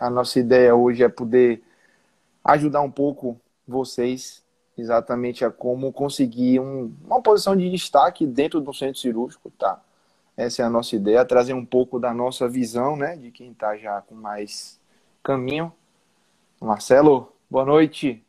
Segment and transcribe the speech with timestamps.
[0.00, 1.62] A nossa ideia hoje é poder
[2.42, 4.42] ajudar um pouco vocês
[4.78, 9.78] exatamente a como conseguir um, uma posição de destaque dentro do centro cirúrgico, tá?
[10.34, 13.76] Essa é a nossa ideia, trazer um pouco da nossa visão, né, de quem está
[13.76, 14.80] já com mais
[15.22, 15.70] caminho.
[16.58, 18.24] Marcelo, boa noite.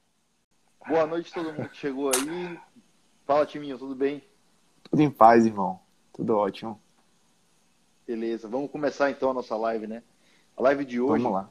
[0.85, 2.59] Boa noite todo mundo que chegou aí.
[3.25, 4.21] Fala, Timinho, tudo bem?
[4.83, 5.79] Tudo em paz, irmão.
[6.11, 6.77] Tudo ótimo.
[8.05, 10.03] Beleza, vamos começar então a nossa live, né?
[10.57, 11.23] A live de hoje.
[11.23, 11.49] Vamos lá.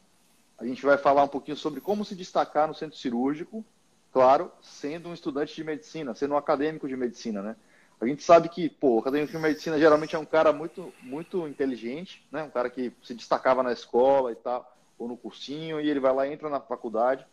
[0.61, 3.65] A gente vai falar um pouquinho sobre como se destacar no centro cirúrgico,
[4.13, 7.57] claro, sendo um estudante de medicina, sendo um acadêmico de medicina, né?
[7.99, 11.49] A gente sabe que, pô, o acadêmico de medicina geralmente é um cara muito, muito
[11.49, 12.43] inteligente, né?
[12.43, 16.13] Um cara que se destacava na escola e tal, ou no cursinho, e ele vai
[16.15, 17.27] lá entra na faculdade.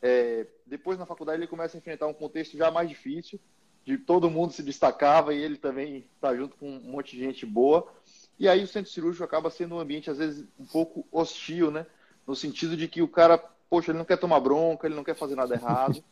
[0.00, 3.40] É, depois na faculdade ele começa a enfrentar um contexto já mais difícil,
[3.84, 7.44] de todo mundo se destacava e ele também está junto com um monte de gente
[7.44, 7.92] boa.
[8.38, 11.86] E aí o centro cirúrgico acaba sendo um ambiente, às vezes, um pouco hostil, né?
[12.26, 13.38] No sentido de que o cara,
[13.68, 16.02] poxa, ele não quer tomar bronca, ele não quer fazer nada errado,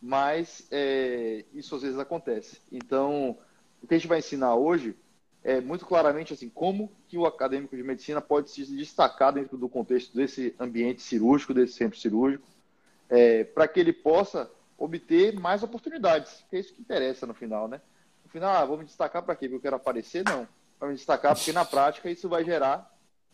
[0.00, 2.60] mas é, isso às vezes acontece.
[2.70, 3.36] Então,
[3.82, 4.96] o que a gente vai ensinar hoje
[5.42, 9.68] é muito claramente assim, como que o acadêmico de medicina pode se destacar dentro do
[9.68, 12.46] contexto desse ambiente cirúrgico, desse centro cirúrgico,
[13.08, 17.66] é, para que ele possa obter mais oportunidades, que é isso que interessa no final,
[17.66, 17.80] né?
[18.24, 19.46] No final, ah, vou me destacar para quê?
[19.46, 20.24] Porque eu quero aparecer?
[20.24, 20.46] Não
[20.78, 22.88] para me destacar, porque na prática isso vai gerar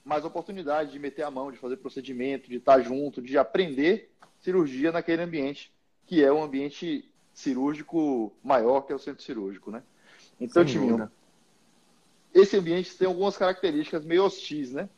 [0.05, 4.11] mais oportunidade de meter a mão, de fazer procedimento, de estar junto, de aprender
[4.41, 5.73] cirurgia naquele ambiente,
[6.07, 9.83] que é um ambiente cirúrgico maior que é o centro cirúrgico, né?
[10.39, 11.11] Então, Timinho,
[12.35, 14.89] esse ambiente tem algumas características meio hostis, né?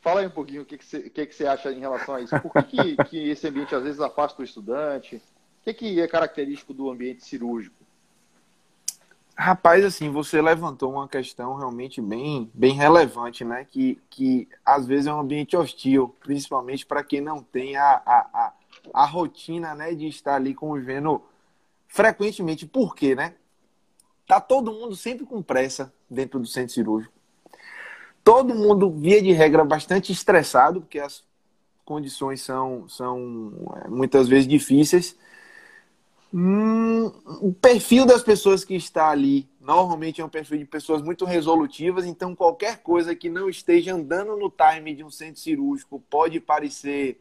[0.00, 2.20] Fala aí um pouquinho o que, que, você, que, que você acha em relação a
[2.20, 2.38] isso.
[2.40, 5.16] Por que, que, que esse ambiente às vezes afasta o estudante?
[5.16, 7.79] O que, que é característico do ambiente cirúrgico?
[9.36, 13.64] Rapaz, assim, você levantou uma questão realmente bem, bem relevante, né?
[13.64, 18.18] Que, que às vezes é um ambiente hostil, principalmente para quem não tem a, a,
[18.34, 18.52] a,
[18.92, 19.94] a, rotina, né?
[19.94, 21.22] De estar ali convivendo
[21.88, 22.66] frequentemente.
[22.66, 23.34] Por quê, né?
[24.26, 27.14] Tá todo mundo sempre com pressa dentro do centro cirúrgico.
[28.22, 31.24] Todo mundo, via de regra, bastante estressado, porque as
[31.84, 33.52] condições são, são
[33.84, 35.16] é, muitas vezes difíceis.
[36.32, 37.06] Hum,
[37.40, 42.06] o perfil das pessoas que está ali normalmente é um perfil de pessoas muito resolutivas,
[42.06, 47.20] então qualquer coisa que não esteja andando no time de um centro cirúrgico pode parecer.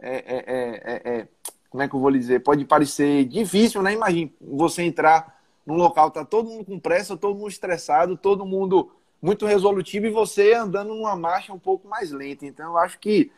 [0.00, 1.28] É, é, é, é, é
[1.70, 2.40] como é que eu vou dizer?
[2.40, 3.92] Pode parecer difícil, né?
[3.92, 8.90] Imagine você entrar num local, tá todo mundo com pressa, todo mundo estressado, todo mundo
[9.20, 12.46] muito resolutivo e você andando numa marcha um pouco mais lenta.
[12.46, 13.30] Então eu acho que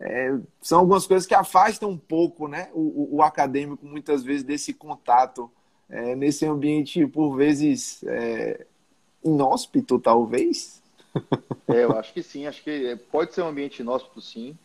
[0.00, 4.72] é, são algumas coisas que afastam um pouco né, o, o acadêmico, muitas vezes, desse
[4.72, 5.50] contato
[5.88, 8.66] é, nesse ambiente, por vezes, é,
[9.22, 10.82] inóspito, talvez.
[11.68, 14.56] É, eu acho que sim, acho que pode ser um ambiente inóspito, sim.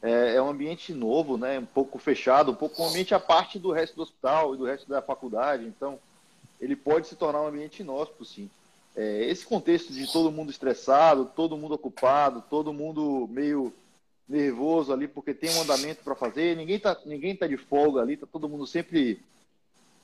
[0.00, 3.58] É, é, um ambiente novo, né, um pouco fechado, um pouco um ambiente à parte
[3.58, 5.98] do resto do hospital e do resto da faculdade, então
[6.60, 8.48] ele pode se tornar um ambiente inóspito, sim.
[8.96, 13.72] É, esse contexto de todo mundo estressado, todo mundo ocupado, todo mundo meio
[14.28, 18.16] nervoso ali porque tem um andamento para fazer, ninguém tá, ninguém tá de folga ali,
[18.16, 19.20] tá todo mundo sempre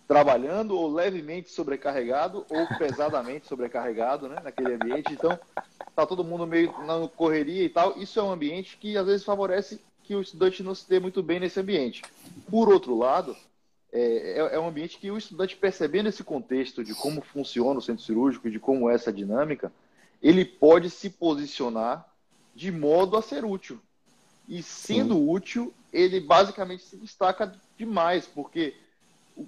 [0.07, 5.12] trabalhando ou levemente sobrecarregado ou pesadamente sobrecarregado, né, naquele ambiente.
[5.12, 5.39] Então,
[5.95, 7.99] tá todo mundo meio na correria e tal.
[7.99, 11.23] Isso é um ambiente que às vezes favorece que o estudante não se dê muito
[11.23, 12.03] bem nesse ambiente.
[12.51, 13.35] Por outro lado,
[13.93, 17.83] é, é, é um ambiente que o estudante percebendo esse contexto de como funciona o
[17.83, 19.73] centro cirúrgico, de como é essa dinâmica,
[20.23, 22.06] ele pode se posicionar
[22.55, 23.81] de modo a ser útil.
[24.49, 25.28] E sendo Sim.
[25.28, 28.75] útil, ele basicamente se destaca demais, porque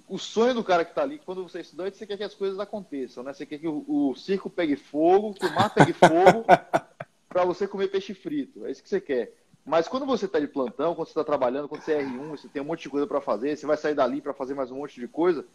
[0.07, 2.33] o, sonho do cara que está ali, quando você é estudante, você quer que as
[2.33, 3.33] coisas aconteçam, né?
[3.33, 6.45] Você quer que o, o circo pegue fogo, que o mar pegue fogo,
[7.29, 8.65] para você comer peixe frito.
[8.65, 9.33] É isso que você quer.
[9.65, 12.47] Mas quando você está de plantão, quando você está trabalhando, quando você é R1, você
[12.47, 14.77] tem um monte de coisa para fazer, você vai sair dali para fazer mais um
[14.77, 15.45] monte de coisa,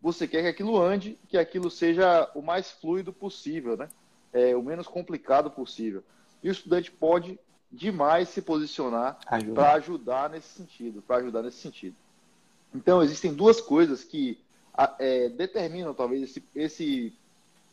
[0.00, 3.88] você quer que aquilo ande, que aquilo seja o mais fluido possível, né?
[4.32, 6.02] É, o menos complicado possível.
[6.42, 7.38] E o estudante pode
[7.72, 9.18] demais se posicionar
[9.54, 11.96] para ajudar nesse sentido, para ajudar nesse sentido.
[12.74, 14.38] Então existem duas coisas que
[14.98, 17.12] é, determinam talvez esse, esse,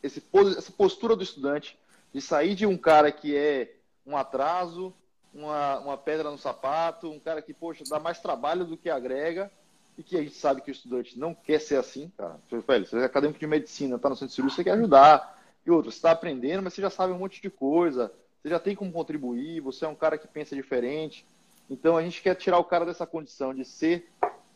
[0.01, 0.23] esse,
[0.57, 1.77] essa postura do estudante
[2.13, 3.75] de sair de um cara que é
[4.05, 4.93] um atraso,
[5.33, 9.51] uma, uma pedra no sapato, um cara que poxa dá mais trabalho do que agrega
[9.97, 12.39] e que a gente sabe que o estudante não quer ser assim, cara.
[12.49, 15.37] Você é acadêmico de medicina, está no centro cirúrgico, você quer ajudar.
[15.65, 18.11] E outro, você está aprendendo, mas você já sabe um monte de coisa
[18.41, 21.25] você já tem como contribuir, você é um cara que pensa diferente.
[21.69, 24.09] Então a gente quer tirar o cara dessa condição de ser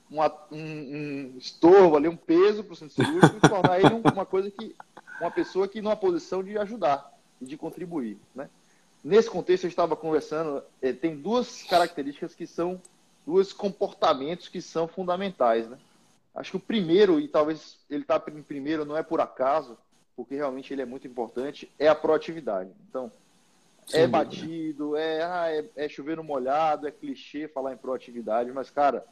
[0.09, 4.25] uma, um, um, estorvo ali, um peso para o centro cirúrgico e tornar ele uma
[4.25, 4.75] coisa que
[5.19, 8.49] uma pessoa que numa posição de ajudar e de contribuir, né?
[9.03, 12.81] nesse contexto, gente estava conversando, é, tem duas características que são,
[13.27, 15.77] dois comportamentos que são fundamentais, né?
[16.33, 19.77] Acho que o primeiro, e talvez ele está em primeiro não é por acaso,
[20.15, 22.71] porque realmente ele é muito importante, é a proatividade.
[22.89, 23.11] Então,
[23.85, 28.51] Sim, é batido, é, ah, é, é chover no molhado, é clichê falar em proatividade,
[28.51, 29.05] mas, cara,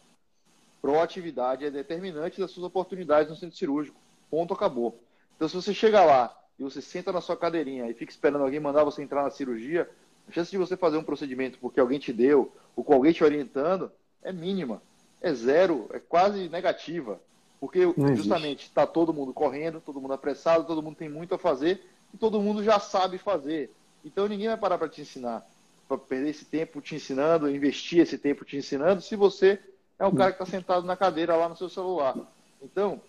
[0.81, 3.99] proatividade é determinante das suas oportunidades no centro cirúrgico.
[4.29, 4.99] Ponto, acabou.
[5.35, 8.59] Então, se você chega lá e você senta na sua cadeirinha e fica esperando alguém
[8.59, 9.89] mandar você entrar na cirurgia,
[10.27, 13.23] a chance de você fazer um procedimento porque alguém te deu ou com alguém te
[13.23, 13.91] orientando
[14.23, 14.81] é mínima.
[15.21, 17.19] É zero, é quase negativa.
[17.59, 17.81] Porque
[18.15, 22.17] justamente está todo mundo correndo, todo mundo apressado, todo mundo tem muito a fazer e
[22.17, 23.71] todo mundo já sabe fazer.
[24.03, 25.45] Então ninguém vai parar para te ensinar,
[25.87, 29.59] para perder esse tempo te ensinando, investir esse tempo te ensinando, se você
[29.99, 32.15] é o cara que está sentado na cadeira lá no seu celular.
[32.61, 32.99] Então,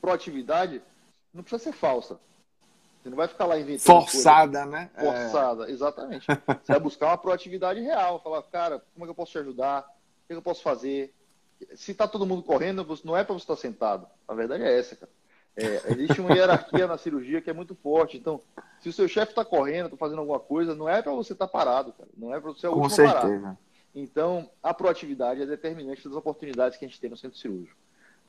[0.00, 0.80] proatividade
[1.34, 2.18] não precisa ser falsa.
[3.02, 3.80] Você não vai ficar lá inventando.
[3.80, 4.66] Forçada, coisa.
[4.66, 4.90] né?
[4.94, 5.72] Forçada, é...
[5.72, 6.26] exatamente.
[6.26, 8.20] Você vai buscar uma proatividade real.
[8.20, 9.80] Falar, cara, como é que eu posso te ajudar?
[10.24, 11.14] O que eu posso fazer?
[11.74, 14.06] Se está todo mundo correndo, não é para você estar sentado.
[14.26, 15.10] A verdade é essa, cara.
[15.58, 18.16] É, existe uma hierarquia na cirurgia que é muito forte.
[18.16, 18.40] Então,
[18.80, 21.48] se o seu chefe está correndo, está fazendo alguma coisa, não é para você estar
[21.48, 22.08] tá parado, cara.
[22.16, 23.14] Não é para você ser o Com certeza.
[23.14, 23.58] parado.
[23.92, 27.76] Então, a proatividade é determinante das oportunidades que a gente tem no centro cirúrgico.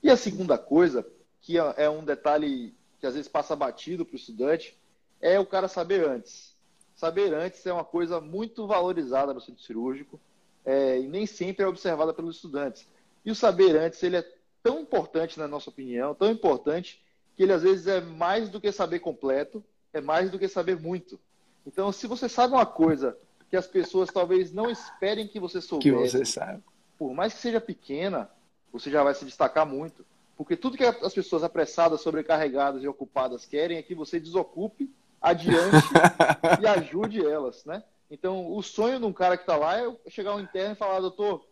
[0.02, 1.06] E a segunda coisa,
[1.40, 4.76] que é, é um detalhe que às vezes passa batido para o estudante,
[5.22, 6.58] é o cara saber antes.
[6.96, 10.20] Saber antes é uma coisa muito valorizada no centro cirúrgico
[10.66, 12.88] é, e nem sempre é observada pelos estudantes.
[13.24, 14.34] E o saber antes ele é
[14.64, 17.02] tão importante, na nossa opinião, tão importante,
[17.40, 19.64] que ele às vezes é mais do que saber completo,
[19.94, 21.18] é mais do que saber muito.
[21.66, 23.18] Então, se você sabe uma coisa
[23.50, 26.62] que as pessoas talvez não esperem que você soubesse, que você sabe.
[26.98, 28.30] por mais que seja pequena,
[28.74, 30.06] você já vai se destacar muito.
[30.36, 35.88] Porque tudo que as pessoas apressadas, sobrecarregadas e ocupadas querem é que você desocupe, adiante
[36.62, 37.82] e ajude elas, né?
[38.12, 41.00] Então, o sonho de um cara que está lá é chegar ao interno e falar,
[41.00, 41.48] doutor,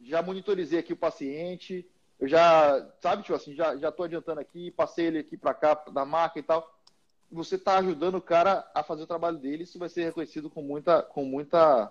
[0.00, 1.84] já monitorizei aqui o paciente,
[2.20, 5.74] eu já, sabe, tipo assim, já, já tô adiantando aqui, passei ele aqui para cá,
[5.90, 6.78] da marca e tal.
[7.32, 10.62] Você está ajudando o cara a fazer o trabalho dele, isso vai ser reconhecido com
[10.62, 11.90] muita, com muita,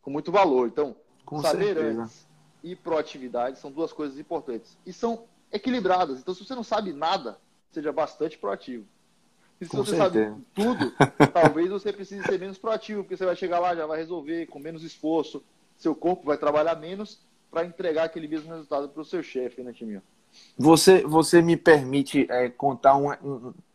[0.00, 0.68] com muito valor.
[0.68, 0.94] Então,
[1.24, 2.02] com saber certeza.
[2.02, 2.26] antes
[2.62, 4.78] e proatividade são duas coisas importantes.
[4.86, 6.20] E são equilibradas.
[6.20, 7.38] Então, se você não sabe nada,
[7.70, 8.86] seja bastante proativo.
[9.60, 10.30] E se com você certeza.
[10.30, 10.92] sabe tudo,
[11.32, 14.58] talvez você precise ser menos proativo, porque você vai chegar lá, já vai resolver com
[14.58, 15.44] menos esforço,
[15.76, 17.20] seu corpo vai trabalhar menos
[17.54, 20.02] para entregar aquele mesmo resultado para o seu chefe, né, Timinho?
[20.58, 23.16] Você, você me permite é, contar uma,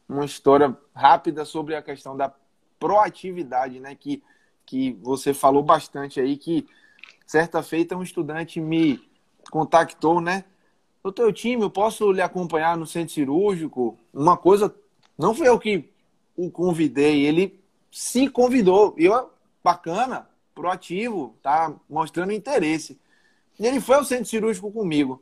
[0.07, 2.33] uma história rápida sobre a questão da
[2.77, 3.95] proatividade, né?
[3.95, 4.21] Que,
[4.65, 6.67] que você falou bastante aí, que
[7.25, 9.01] certa feita um estudante me
[9.49, 10.43] contactou, né?
[11.01, 13.97] O teu time, eu posso lhe acompanhar no centro cirúrgico?
[14.13, 14.75] Uma coisa,
[15.17, 15.89] não foi eu que
[16.35, 17.57] o convidei, ele
[17.89, 18.93] se convidou.
[18.97, 19.31] Eu,
[19.63, 22.99] bacana, proativo, tá mostrando interesse.
[23.59, 25.21] E ele foi ao centro cirúrgico comigo.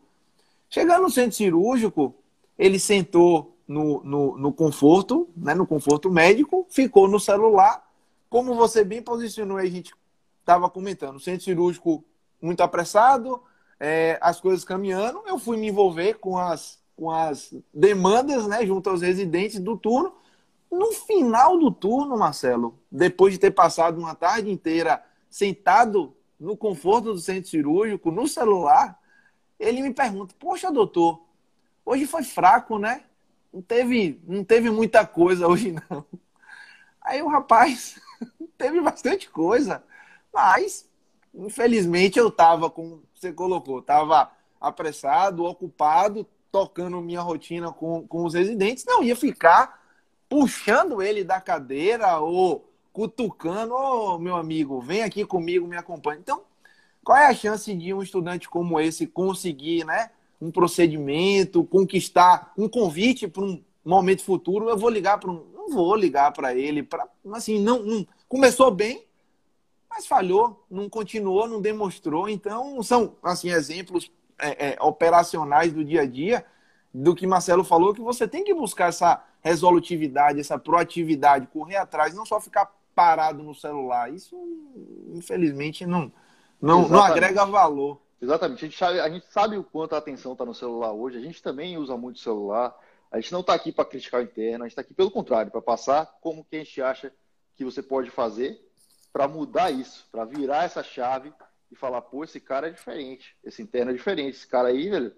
[0.70, 2.16] Chegando no centro cirúrgico,
[2.58, 7.84] ele sentou no, no, no, conforto, né, no conforto médico, ficou no celular.
[8.30, 9.94] Como você bem posicionou, a gente
[10.40, 12.04] estava comentando, centro cirúrgico
[12.42, 13.42] muito apressado,
[13.80, 18.90] é, as coisas caminhando, eu fui me envolver com as, com as demandas né, junto
[18.90, 20.14] aos residentes do turno.
[20.72, 27.14] No final do turno, Marcelo, depois de ter passado uma tarde inteira sentado no conforto
[27.14, 29.00] do centro cirúrgico, no celular,
[29.60, 31.22] ele me pergunta: Poxa, doutor,
[31.86, 33.04] hoje foi fraco, né?
[33.52, 36.06] Não teve, não teve muita coisa hoje, não.
[37.02, 38.00] Aí o rapaz,
[38.58, 39.84] teve bastante coisa,
[40.34, 40.88] mas
[41.34, 48.34] infelizmente eu tava, como você colocou, tava apressado, ocupado, tocando minha rotina com, com os
[48.34, 49.82] residentes, não ia ficar
[50.30, 52.67] puxando ele da cadeira ou
[52.98, 56.20] cutucando, ô oh, meu amigo, vem aqui comigo, me acompanhe.
[56.20, 56.42] Então,
[57.04, 60.10] qual é a chance de um estudante como esse conseguir, né,
[60.42, 64.68] um procedimento, conquistar um convite para um momento futuro?
[64.68, 68.72] Eu vou ligar para um, não vou ligar para ele, para assim, não, não começou
[68.72, 69.06] bem,
[69.88, 72.28] mas falhou, não continuou, não demonstrou.
[72.28, 76.44] Então, são assim exemplos é, é, operacionais do dia a dia
[76.92, 82.16] do que Marcelo falou, que você tem que buscar essa resolutividade, essa proatividade, correr atrás,
[82.16, 84.12] não só ficar parado no celular.
[84.12, 84.36] Isso,
[85.14, 86.12] infelizmente, não,
[86.60, 88.02] não, não agrega valor.
[88.20, 88.66] Exatamente.
[88.66, 91.20] A gente, sabe, a gente sabe o quanto a atenção está no celular hoje.
[91.20, 92.76] A gente também usa muito celular.
[93.12, 95.52] A gente não está aqui para criticar o interno, a gente está aqui pelo contrário,
[95.52, 97.14] para passar como que a gente acha
[97.56, 98.60] que você pode fazer
[99.14, 101.32] para mudar isso, para virar essa chave
[101.72, 105.14] e falar, pô, esse cara é diferente, esse interno é diferente, esse cara aí, velho,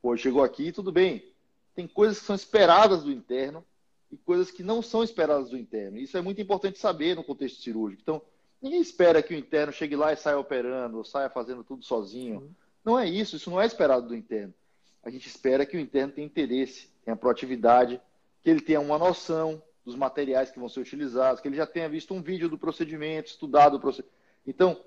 [0.00, 1.30] pô, chegou aqui, tudo bem.
[1.74, 3.62] Tem coisas que são esperadas do interno
[4.10, 5.98] e coisas que não são esperadas do interno.
[5.98, 8.02] Isso é muito importante saber no contexto cirúrgico.
[8.02, 8.22] Então,
[8.60, 12.40] Ninguém espera que o interno chegue lá e saia operando, ou saia fazendo tudo sozinho.
[12.40, 12.50] Uhum.
[12.84, 14.54] Não é isso, isso não é esperado do interno.
[15.02, 18.00] A gente espera que o interno tenha interesse, tenha proatividade,
[18.42, 21.88] que ele tenha uma noção dos materiais que vão ser utilizados, que ele já tenha
[21.88, 24.16] visto um vídeo do procedimento, estudado o procedimento.
[24.46, 24.80] Então,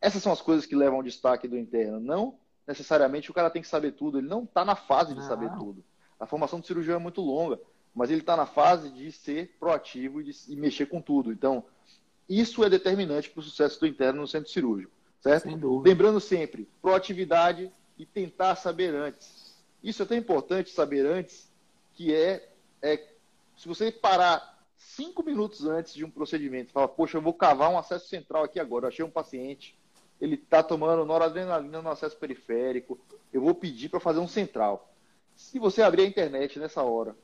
[0.00, 2.00] essas são as coisas que levam ao destaque do interno.
[2.00, 5.26] Não necessariamente o cara tem que saber tudo, ele não está na fase de não.
[5.26, 5.84] saber tudo.
[6.20, 7.60] A formação do cirurgião é muito longa,
[7.94, 11.32] mas ele está na fase de ser proativo e de, de mexer com tudo.
[11.32, 11.64] Então,
[12.28, 15.48] isso é determinante para o sucesso do interno no centro cirúrgico, certo?
[15.80, 19.56] Lembrando sempre, proatividade e tentar saber antes.
[19.82, 21.50] Isso é tão importante saber antes,
[21.94, 22.52] que é,
[22.82, 22.96] é
[23.56, 27.78] se você parar cinco minutos antes de um procedimento, fala, poxa, eu vou cavar um
[27.78, 29.76] acesso central aqui agora, eu achei um paciente,
[30.20, 32.98] ele está tomando noradrenalina no acesso periférico,
[33.32, 34.92] eu vou pedir para fazer um central.
[35.34, 37.16] Se você abrir a internet nessa hora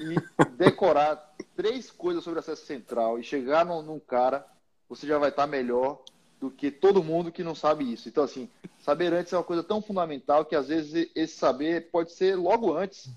[0.00, 4.46] e decorar três coisas sobre acesso central e chegar num, num cara,
[4.88, 6.02] você já vai estar melhor
[6.40, 8.08] do que todo mundo que não sabe isso.
[8.08, 8.48] Então, assim,
[8.80, 12.72] saber antes é uma coisa tão fundamental que às vezes esse saber pode ser logo
[12.72, 13.10] antes.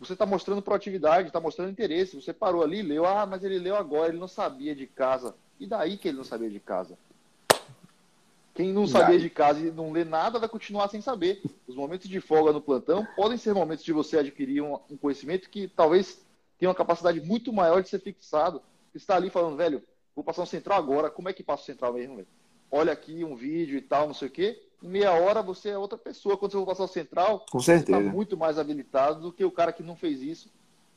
[0.00, 2.16] Você está mostrando proatividade, está mostrando interesse.
[2.20, 5.34] Você parou ali, leu, ah, mas ele leu agora, ele não sabia de casa.
[5.60, 6.98] E daí que ele não sabia de casa?
[8.54, 11.42] Quem não sabia de casa e não lê nada vai continuar sem saber.
[11.66, 15.50] Os momentos de folga no plantão podem ser momentos de você adquirir um, um conhecimento
[15.50, 16.24] que talvez
[16.56, 18.62] tenha uma capacidade muito maior de ser fixado.
[18.94, 19.82] Está ali falando, velho,
[20.14, 22.28] vou passar um central agora, como é que passa o central mesmo, velho?
[22.70, 24.62] Olha aqui um vídeo e tal, não sei o quê.
[24.80, 26.36] Em meia hora você é outra pessoa.
[26.36, 27.98] Quando você for passar o central, Com certeza.
[27.98, 30.48] você está muito mais habilitado do que o cara que não fez isso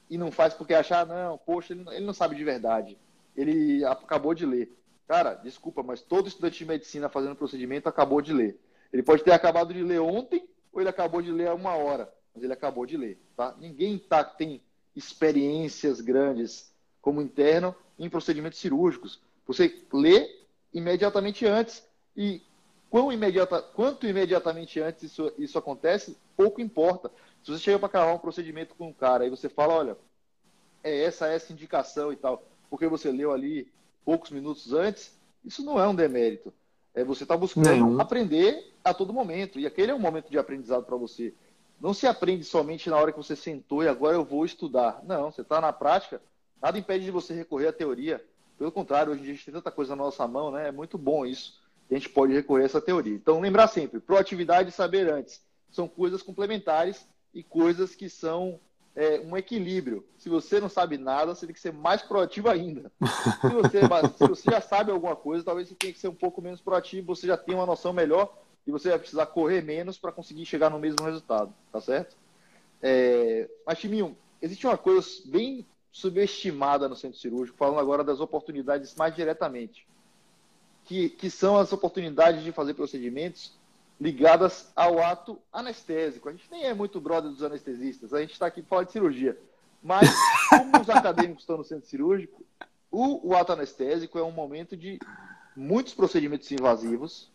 [0.09, 2.97] e não faz porque achar, não, poxa, ele, ele não sabe de verdade.
[3.35, 4.71] Ele acabou de ler.
[5.07, 8.59] Cara, desculpa, mas todo estudante de medicina fazendo procedimento acabou de ler.
[8.91, 12.13] Ele pode ter acabado de ler ontem ou ele acabou de ler há uma hora,
[12.35, 13.19] mas ele acabou de ler.
[13.35, 13.55] Tá?
[13.57, 14.61] Ninguém tá, tem
[14.95, 19.21] experiências grandes como interno em procedimentos cirúrgicos.
[19.45, 20.29] Você lê
[20.73, 22.41] imediatamente antes e
[22.89, 27.09] quão imediata, quanto imediatamente antes isso, isso acontece, pouco importa.
[27.43, 29.97] Se você chega para acabar um procedimento com um cara e você fala, olha,
[30.83, 33.71] é essa essa indicação e tal, porque você leu ali
[34.07, 36.53] poucos minutos antes, isso não é um demérito.
[36.95, 37.99] É você está buscando Nenhum.
[37.99, 39.59] aprender a todo momento.
[39.59, 41.33] E aquele é um momento de aprendizado para você.
[41.77, 45.03] Não se aprende somente na hora que você sentou e agora eu vou estudar.
[45.03, 46.21] Não, você está na prática,
[46.61, 48.25] nada impede de você recorrer à teoria.
[48.57, 50.69] Pelo contrário, hoje em dia a gente tem tanta coisa na nossa mão, né?
[50.69, 51.59] É muito bom isso.
[51.91, 53.13] A gente pode recorrer a essa teoria.
[53.13, 55.41] Então, lembrar sempre, proatividade e saber antes.
[55.69, 58.57] São coisas complementares e coisas que são
[58.97, 60.03] é, um equilíbrio.
[60.17, 62.91] Se você não sabe nada, você tem que ser mais proativo ainda.
[63.41, 63.81] Se você,
[64.17, 67.15] se você já sabe alguma coisa, talvez você tenha que ser um pouco menos proativo,
[67.15, 68.35] você já tem uma noção melhor
[68.65, 72.17] e você vai precisar correr menos para conseguir chegar no mesmo resultado, tá certo?
[72.81, 78.95] É, mas, Timinho, existe uma coisa bem subestimada no centro cirúrgico, falando agora das oportunidades
[78.95, 79.87] mais diretamente,
[80.85, 83.53] que, que são as oportunidades de fazer procedimentos
[83.99, 86.29] ligadas ao ato anestésico.
[86.29, 88.91] A gente nem é muito brother dos anestesistas, a gente está aqui para falar de
[88.91, 89.37] cirurgia.
[89.81, 90.09] Mas,
[90.49, 92.43] como os acadêmicos estão no centro cirúrgico,
[92.91, 94.99] o, o ato anestésico é um momento de
[95.55, 97.31] muitos procedimentos invasivos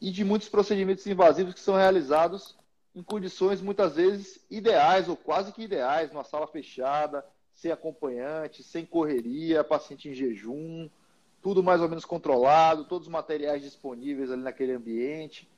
[0.00, 2.56] e de muitos procedimentos invasivos que são realizados
[2.94, 8.84] em condições muitas vezes ideais ou quase que ideais, numa sala fechada, sem acompanhante, sem
[8.84, 10.88] correria, paciente em jejum,
[11.42, 15.48] tudo mais ou menos controlado, todos os materiais disponíveis ali naquele ambiente.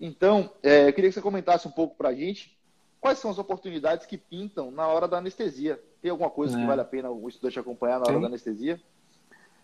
[0.00, 2.56] Então, é, eu queria que você comentasse um pouco para a gente
[3.00, 5.80] quais são as oportunidades que pintam na hora da anestesia.
[6.02, 6.60] Tem alguma coisa é.
[6.60, 8.80] que vale a pena o estudante acompanhar na hora da anestesia?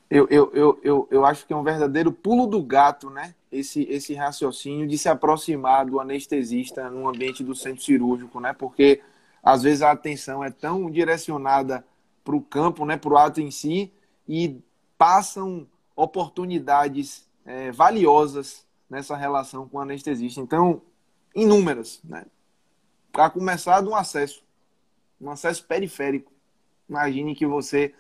[0.09, 3.35] Eu, eu, eu, eu, eu acho que é um verdadeiro pulo do gato, né?
[3.51, 8.53] Esse, esse raciocínio de se aproximar do anestesista no ambiente do centro cirúrgico, né?
[8.53, 9.01] Porque
[9.43, 11.85] às vezes a atenção é tão direcionada
[12.23, 12.97] para o campo, né?
[12.97, 13.93] Para o ato em si
[14.29, 14.61] e
[14.97, 18.62] passam oportunidades é, valiosas
[18.93, 20.39] nessa relação com o anestesista.
[20.39, 20.83] Então,
[21.35, 22.27] inúmeras, né?
[23.11, 24.45] Para começar, de um acesso,
[25.19, 26.31] um acesso periférico.
[26.87, 27.95] Imagine que você,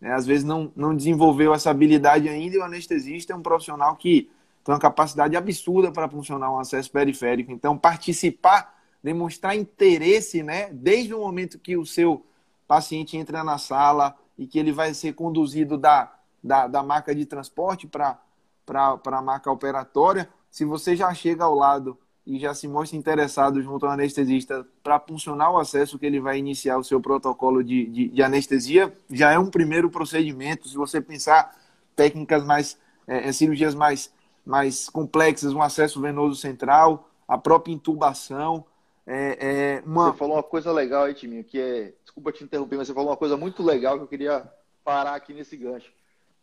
[0.00, 3.94] né, às vezes, não, não desenvolveu essa habilidade ainda e o anestesista é um profissional
[3.94, 4.32] que
[4.64, 7.52] tem uma capacidade absurda para funcionar um acesso periférico.
[7.52, 12.26] Então, participar, demonstrar interesse, né, desde o momento que o seu
[12.66, 17.26] paciente entra na sala e que ele vai ser conduzido da, da, da marca de
[17.26, 18.20] transporte para
[18.64, 23.60] para a marca operatória, se você já chega ao lado e já se mostra interessado
[23.60, 27.86] junto ao anestesista para funcionar o acesso que ele vai iniciar o seu protocolo de,
[27.86, 30.68] de, de, anestesia, já é um primeiro procedimento.
[30.68, 31.56] Se você pensar
[31.96, 34.12] técnicas mais, é, é, cirurgias mais,
[34.46, 38.64] mais complexas, um acesso venoso central, a própria intubação.
[39.04, 40.12] É, é uma...
[40.12, 41.92] Você falou uma coisa legal aí, Timinho, que é.
[42.04, 44.48] Desculpa te interromper, mas você falou uma coisa muito legal que eu queria
[44.84, 45.90] parar aqui nesse gancho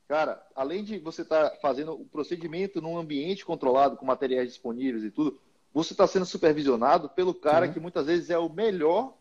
[0.09, 5.03] cara, além de você estar tá fazendo o procedimento num ambiente controlado, com materiais disponíveis
[5.03, 5.39] e tudo,
[5.71, 7.73] você está sendo supervisionado pelo cara uhum.
[7.73, 9.13] que muitas vezes é o melhor,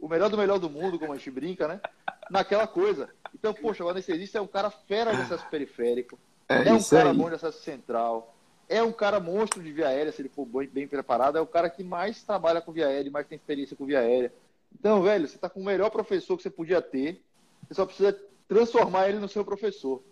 [0.00, 1.80] o melhor do melhor do mundo, como a gente brinca, né?
[2.28, 3.08] Naquela coisa.
[3.32, 7.10] Então, poxa, o anestesista é um cara fera de acesso periférico, é, é um cara
[7.10, 7.16] aí.
[7.16, 8.34] bom de acesso central,
[8.68, 11.46] é um cara monstro de via aérea, se ele for bem, bem preparado, é o
[11.46, 14.32] cara que mais trabalha com via aérea, mais tem experiência com via aérea.
[14.74, 17.22] Então, velho, você está com o melhor professor que você podia ter,
[17.68, 18.18] você só precisa
[18.50, 20.02] transformar ele no seu professor.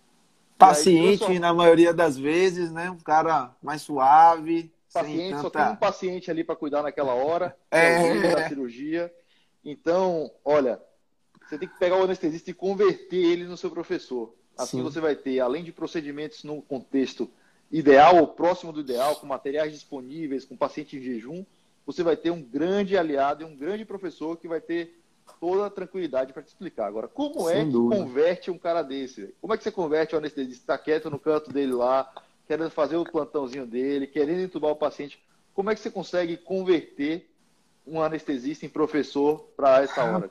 [0.56, 1.40] Paciente, transforma...
[1.40, 2.88] na maioria das vezes, né?
[2.88, 4.72] Um cara mais suave.
[4.92, 5.42] Paciente, tanta...
[5.42, 9.12] só tem um paciente ali para cuidar naquela hora, é, é da cirurgia.
[9.64, 10.80] Então, olha,
[11.44, 14.32] você tem que pegar o anestesista e converter ele no seu professor.
[14.56, 14.82] Assim Sim.
[14.84, 17.28] você vai ter, além de procedimentos no contexto
[17.70, 21.44] ideal ou próximo do ideal, com materiais disponíveis, com paciente em jejum,
[21.84, 24.97] você vai ter um grande aliado e um grande professor que vai ter
[25.40, 26.86] toda a tranquilidade para te explicar.
[26.86, 28.02] Agora, como Sem é que dúvida.
[28.02, 29.34] converte um cara desse?
[29.40, 30.62] Como é que você converte o anestesista?
[30.62, 32.10] Está quieto no canto dele lá,
[32.46, 35.22] querendo fazer o plantãozinho dele, querendo entubar o paciente.
[35.54, 37.28] Como é que você consegue converter
[37.86, 40.30] um anestesista em professor para essa hora?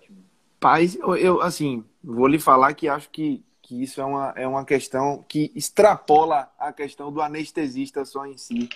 [0.59, 4.65] Paz, eu, assim, vou lhe falar que acho que, que isso é uma, é uma
[4.65, 8.69] questão que extrapola a questão do anestesista só em si,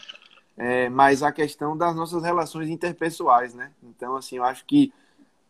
[0.58, 3.72] é, mas a questão das nossas relações interpessoais, né?
[3.82, 4.94] Então, assim, eu acho que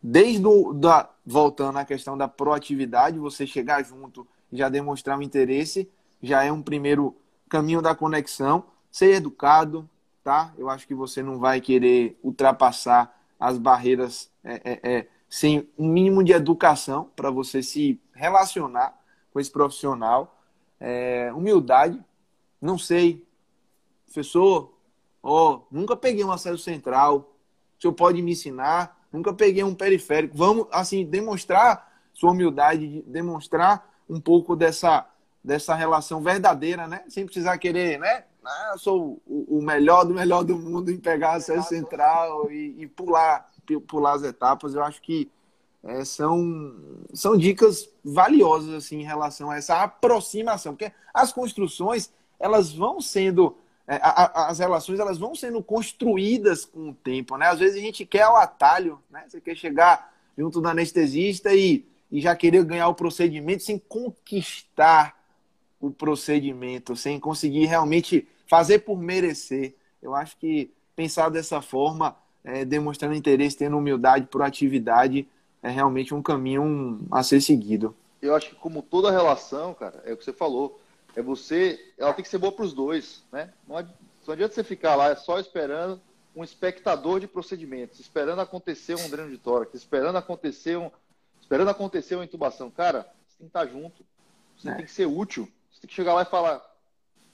[0.01, 5.21] desde o, da, voltando à questão da proatividade, você chegar junto e já demonstrar um
[5.21, 5.89] interesse,
[6.21, 7.15] já é um primeiro
[7.49, 8.63] caminho da conexão.
[8.91, 9.89] Ser educado,
[10.23, 10.53] tá?
[10.57, 15.87] Eu acho que você não vai querer ultrapassar as barreiras é, é, é, sem um
[15.87, 18.99] mínimo de educação para você se relacionar
[19.31, 20.37] com esse profissional.
[20.79, 22.03] É, humildade,
[22.59, 23.25] não sei,
[24.05, 24.73] professor,
[25.21, 27.35] oh, nunca peguei um acesso central,
[27.77, 29.00] o senhor pode me ensinar?
[29.11, 30.37] Nunca peguei um periférico.
[30.37, 35.07] Vamos, assim, demonstrar sua humildade, demonstrar um pouco dessa,
[35.43, 37.03] dessa relação verdadeira, né?
[37.09, 38.25] Sem precisar querer, né?
[38.43, 42.87] Ah, eu sou o melhor do melhor do mundo em pegar acesso central e, e
[42.87, 43.51] pular,
[43.87, 44.73] pular as etapas.
[44.73, 45.29] Eu acho que
[45.83, 46.75] é, são,
[47.13, 53.55] são dicas valiosas assim em relação a essa aproximação, porque as construções elas vão sendo
[53.87, 57.47] é, a, as relações elas vão sendo construídas com o tempo, né?
[57.47, 59.25] Às vezes a gente quer o atalho, né?
[59.27, 65.19] Você quer chegar junto do anestesista e, e já querer ganhar o procedimento sem conquistar
[65.79, 69.75] o procedimento, sem conseguir realmente fazer por merecer.
[70.01, 75.27] Eu acho que pensar dessa forma, é, demonstrando interesse, tendo humildade, proatividade,
[75.63, 77.95] é realmente um caminho a ser seguido.
[78.21, 80.79] Eu acho que como toda relação, cara, é o que você falou,
[81.15, 83.53] é você, ela tem que ser boa para os dois, né?
[83.67, 86.01] Não, adianta, não adianta você ficar lá só esperando
[86.35, 90.89] um espectador de procedimentos, esperando acontecer um dreno de tórax, esperando acontecer um,
[91.41, 92.71] esperando acontecer uma intubação.
[92.71, 94.05] Cara, você tem que estar junto,
[94.57, 94.75] você é.
[94.75, 96.61] tem que ser útil, você tem que chegar lá e falar: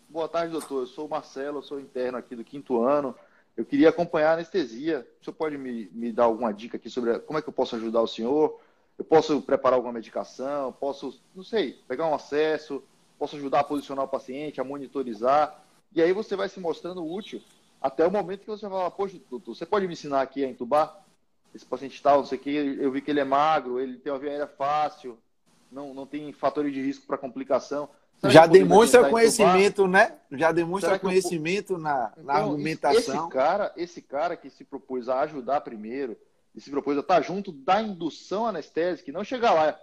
[0.09, 0.83] Boa tarde, doutor.
[0.83, 3.13] Eu sou o Marcelo, eu sou interno aqui do quinto ano.
[3.57, 5.05] Eu queria acompanhar a anestesia.
[5.21, 7.75] O senhor pode me, me dar alguma dica aqui sobre como é que eu posso
[7.75, 8.59] ajudar o senhor?
[8.97, 10.71] Eu posso preparar alguma medicação?
[10.71, 12.81] Posso, não sei, pegar um acesso?
[13.17, 15.63] Posso ajudar a posicionar o paciente, a monitorizar.
[15.93, 17.41] E aí você vai se mostrando útil
[17.82, 20.49] até o momento que você vai falar, poxa, doutor, você pode me ensinar aqui a
[20.49, 21.03] entubar?
[21.53, 24.12] Esse paciente tal, não sei o que, eu vi que ele é magro, ele tem
[24.12, 25.17] uma via aérea fácil,
[25.71, 27.89] não, não tem fatores de risco para complicação.
[28.19, 30.15] Será já demonstra conhecimento, né?
[30.32, 33.25] Já demonstra conhecimento na, na então, argumentação.
[33.25, 36.17] Esse cara, esse cara que se propôs a ajudar primeiro,
[36.56, 39.80] e se propôs a estar junto da indução anestésica, e não chegar lá,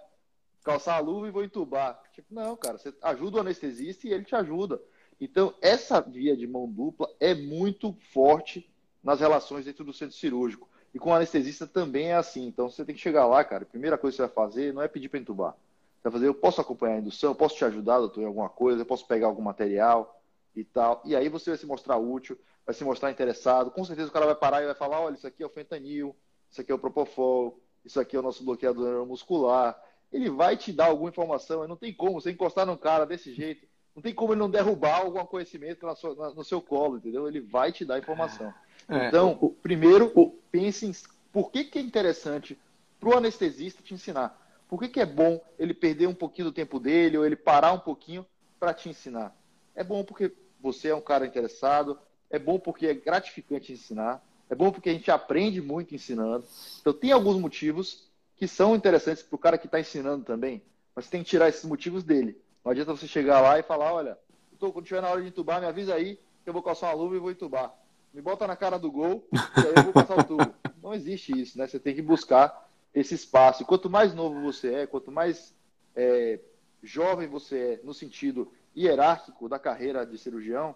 [0.64, 2.00] calçar a luva e vou entubar.
[2.12, 4.80] Tipo, não, cara, você ajuda o anestesista e ele te ajuda.
[5.20, 8.68] Então, essa via de mão dupla é muito forte
[9.02, 10.68] nas relações dentro do centro cirúrgico.
[10.92, 12.46] E com o anestesista também é assim.
[12.46, 13.64] Então, você tem que chegar lá, cara.
[13.64, 15.52] A primeira coisa que você vai fazer não é pedir para entubar.
[15.52, 18.48] Você vai fazer, eu posso acompanhar a indução, eu posso te ajudar, doutor, em alguma
[18.48, 20.20] coisa, eu posso pegar algum material
[20.54, 21.02] e tal.
[21.04, 23.70] E aí você vai se mostrar útil, vai se mostrar interessado.
[23.70, 26.14] Com certeza o cara vai parar e vai falar, olha, isso aqui é o fentanil,
[26.50, 29.80] isso aqui é o propofol, isso aqui é o nosso bloqueador muscular,
[30.14, 31.66] ele vai te dar alguma informação.
[31.66, 33.66] Não tem como você encostar num cara desse jeito.
[33.96, 37.26] Não tem como ele não derrubar algum conhecimento na sua, na, no seu colo, entendeu?
[37.26, 38.54] Ele vai te dar informação.
[38.88, 40.92] É, então, o, primeiro, o, pense em
[41.32, 42.56] por que, que é interessante
[43.00, 44.40] para o anestesista te ensinar.
[44.68, 47.72] Por que, que é bom ele perder um pouquinho do tempo dele ou ele parar
[47.72, 48.24] um pouquinho
[48.60, 49.36] para te ensinar?
[49.74, 51.98] É bom porque você é um cara interessado,
[52.30, 56.44] é bom porque é gratificante ensinar, é bom porque a gente aprende muito ensinando.
[56.80, 60.62] Então, tem alguns motivos que são interessantes para o cara que está ensinando também,
[60.94, 62.40] mas tem que tirar esses motivos dele.
[62.64, 64.18] Não adianta você chegar lá e falar, olha,
[64.64, 67.02] tô, quando tiver na hora de entubar, me avisa aí que eu vou calçar uma
[67.02, 67.74] luva e vou entubar.
[68.12, 70.54] Me bota na cara do gol e aí eu vou passar o tubo.
[70.82, 71.66] Não existe isso, né?
[71.66, 73.62] Você tem que buscar esse espaço.
[73.62, 75.54] E quanto mais novo você é, quanto mais
[75.96, 76.38] é,
[76.82, 80.74] jovem você é no sentido hierárquico da carreira de cirurgião,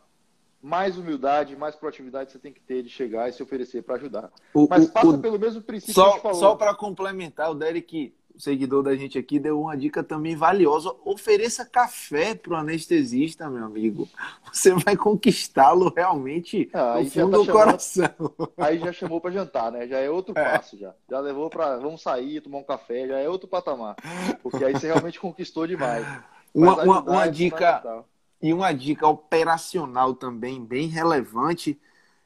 [0.63, 4.31] mais humildade, mais proatividade você tem que ter de chegar e se oferecer para ajudar.
[4.53, 6.39] O, Mas passa o, pelo mesmo princípio só, que a gente falou.
[6.39, 10.95] Só para complementar, o Derek, o seguidor da gente aqui, deu uma dica também valiosa.
[11.05, 14.09] Ofereça café para o anestesista, meu amigo.
[14.53, 18.11] Você vai conquistá-lo realmente ah, no fundo tá do chamando, coração.
[18.57, 19.87] Aí já chamou para jantar, né?
[19.87, 20.43] Já é outro é.
[20.43, 20.93] passo, já.
[21.09, 23.95] Já levou para vamos sair, tomar um café, já é outro patamar.
[24.43, 26.05] Porque aí você realmente conquistou demais.
[26.53, 28.05] Uma, uma, uma é dica
[28.41, 31.79] e uma dica operacional também bem relevante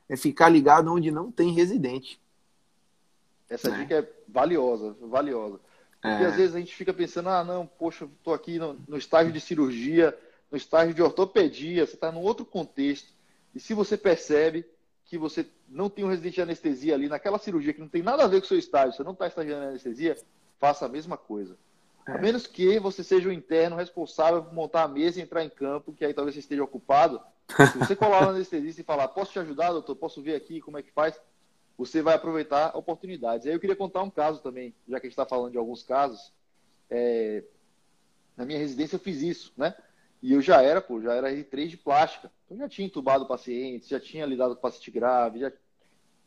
[0.08, 2.20] é ficar ligado onde não tem residente.
[3.48, 3.78] Essa é.
[3.78, 5.58] dica é valiosa, valiosa.
[6.00, 6.26] Porque é.
[6.26, 9.40] às vezes a gente fica pensando, ah, não, poxa, estou aqui no, no, estágio de
[9.40, 10.16] cirurgia,
[10.50, 13.12] no estágio de ortopedia, você está num outro contexto.
[13.54, 14.66] E se você percebe
[15.04, 18.24] que você não tem um residente de anestesia ali, naquela cirurgia que não tem nada
[18.24, 20.16] a ver com o seu estágio, você não está estagiando em anestesia,
[20.58, 21.56] faça a mesma coisa.
[22.06, 22.12] É.
[22.12, 25.50] A menos que você seja o interno responsável por montar a mesa e entrar em
[25.50, 27.20] campo, que aí talvez você esteja ocupado.
[27.48, 29.94] Se você colar no anestesista e falar, posso te ajudar, doutor?
[29.96, 31.20] Posso ver aqui como é que faz?
[31.76, 33.46] Você vai aproveitar oportunidades.
[33.46, 35.82] Aí eu queria contar um caso também, já que a gente está falando de alguns
[35.82, 36.32] casos.
[36.88, 37.44] É...
[38.36, 39.74] Na minha residência eu fiz isso, né?
[40.22, 42.30] E eu já era, pô, já era R3 de plástica.
[42.46, 45.52] Então já tinha entubado pacientes, já tinha lidado com paciente grave, já,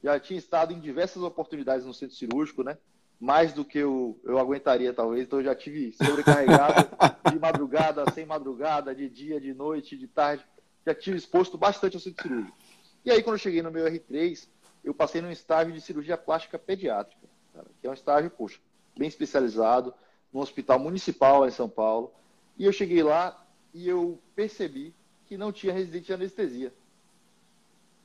[0.03, 2.77] já tinha estado em diversas oportunidades no centro cirúrgico, né?
[3.19, 5.23] Mais do que eu, eu aguentaria, talvez.
[5.23, 6.89] Então, eu já tive sobrecarregado
[7.31, 10.45] de madrugada, sem madrugada, de dia, de noite, de tarde.
[10.85, 12.57] Já tive exposto bastante ao centro cirúrgico.
[13.03, 14.47] E aí, quando eu cheguei no meu R3,
[14.83, 18.59] eu passei num estágio de cirurgia plástica pediátrica, cara, que é um estágio, poxa,
[18.97, 19.93] bem especializado,
[20.31, 22.11] num hospital municipal lá em São Paulo.
[22.57, 24.93] E eu cheguei lá e eu percebi
[25.25, 26.73] que não tinha residente de anestesia.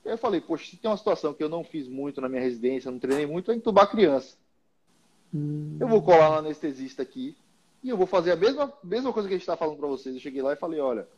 [0.04, 2.28] E aí eu falei, poxa, se tem uma situação que eu não fiz muito na
[2.28, 4.36] minha residência, não treinei muito, é entubar criança.
[5.34, 5.76] Hum.
[5.80, 7.36] Eu vou colar no anestesista aqui
[7.82, 10.14] e eu vou fazer a mesma, mesma coisa que a gente está falando para vocês.
[10.14, 11.08] Eu cheguei lá e falei, olha,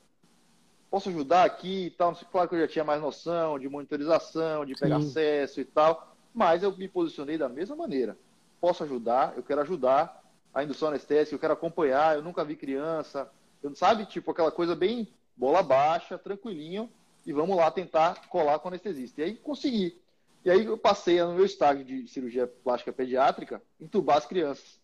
[0.91, 2.15] posso ajudar aqui e tal.
[2.31, 5.09] Claro que eu já tinha mais noção de monitorização, de pegar Sim.
[5.09, 8.17] acesso e tal, mas eu me posicionei da mesma maneira.
[8.61, 10.23] Posso ajudar, eu quero ajudar
[10.55, 13.31] a indução anestésica, eu quero acompanhar, eu nunca vi criança,
[13.63, 14.05] eu, sabe?
[14.05, 16.91] Tipo aquela coisa bem bola baixa, tranquilinho,
[17.25, 19.21] e vamos lá tentar colar com o anestesista.
[19.21, 20.02] E aí consegui.
[20.45, 24.81] E aí eu passei no meu estágio de cirurgia plástica pediátrica, entubar as crianças.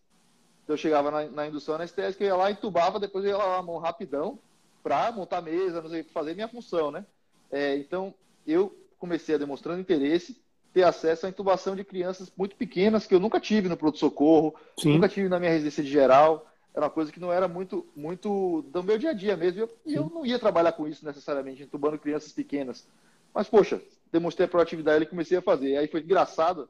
[0.63, 3.57] Então eu chegava na, na indução anestésica, eu ia lá, entubava, depois eu ia lá
[3.57, 4.39] a mão rapidão
[4.81, 7.05] para montar mesa, não sei, fazer minha função, né?
[7.51, 8.13] É, então
[8.47, 10.41] eu comecei a demonstrando interesse,
[10.73, 14.55] ter acesso à intubação de crianças muito pequenas que eu nunca tive no pronto-socorro,
[14.93, 16.45] nunca tive na minha residência de geral.
[16.73, 19.59] Era uma coisa que não era muito, muito do meu dia a dia mesmo.
[19.85, 22.87] E eu, eu não ia trabalhar com isso necessariamente, entubando crianças pequenas.
[23.33, 25.77] Mas, poxa, demonstrei a proatividade e comecei a fazer.
[25.77, 26.69] Aí foi engraçado.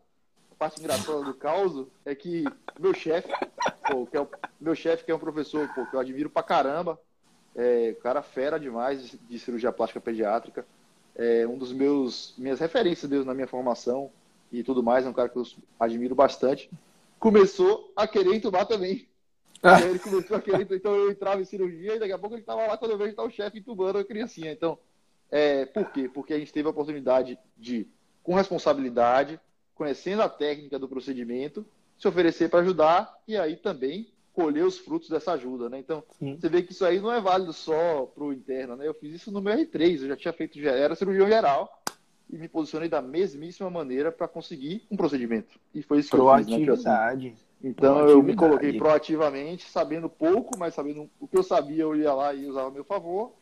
[0.52, 2.44] A parte engraçada do caos é que
[2.78, 3.30] meu chefe,
[4.12, 4.28] que é o,
[4.60, 7.00] meu chefe, que é um professor pô, que eu admiro pra caramba,
[7.56, 10.66] é, cara fera demais de, cirurgia plástica pediátrica,
[11.16, 14.12] é um dos meus minhas referências mesmo na minha formação
[14.52, 15.46] e tudo mais, é um cara que eu
[15.80, 16.70] admiro bastante.
[17.20, 19.08] Começou a querer entubar também.
[19.62, 19.82] Ah.
[19.82, 22.66] Ele começou a querer, então eu entrava em cirurgia e daqui a pouco ele estava
[22.66, 24.52] lá quando eu vejo tá o chefe entubando a criancinha.
[24.52, 24.78] Então,
[25.32, 26.10] é, por quê?
[26.10, 27.88] Porque a gente teve a oportunidade de,
[28.24, 29.40] com responsabilidade,
[29.76, 31.66] conhecendo a técnica do procedimento,
[31.98, 35.80] se oferecer para ajudar e aí também colher os frutos dessa ajuda, né?
[35.80, 36.38] Então, Sim.
[36.40, 38.88] você vê que isso aí não é válido só para o interno, né?
[38.88, 41.70] Eu fiz isso no meu R3, eu já tinha feito, já era cirurgião geral
[42.30, 45.60] e me posicionei da mesmíssima maneira para conseguir um procedimento.
[45.74, 46.72] E foi isso que eu fiz, né?
[46.72, 51.96] Assim, então, eu me coloquei proativamente, sabendo pouco, mas sabendo o que eu sabia, eu
[51.96, 53.34] ia lá e usava a meu favor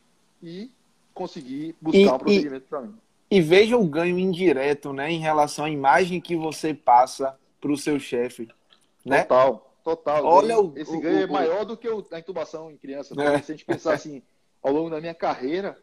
[0.41, 0.71] e
[1.17, 2.95] conseguir buscar e, um procedimento para mim.
[3.29, 7.77] E veja o ganho indireto, né, em relação à imagem que você passa para o
[7.77, 8.47] seu chefe.
[9.03, 9.23] Né?
[9.23, 10.25] Total, total.
[10.25, 13.15] Olha o, Esse o, ganho o, é maior do que a intubação em criança.
[13.15, 13.35] Né?
[13.35, 13.41] É.
[13.41, 14.21] Se a gente pensar assim,
[14.61, 15.77] ao longo da minha carreira,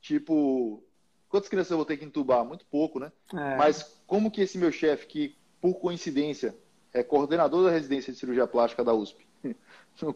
[0.00, 0.82] tipo,
[1.28, 2.44] quantas crianças eu vou ter que intubar?
[2.44, 3.10] Muito pouco, né?
[3.32, 3.56] É.
[3.56, 6.54] Mas como que esse meu chefe, que por coincidência
[6.92, 9.26] é coordenador da residência de cirurgia plástica da USP,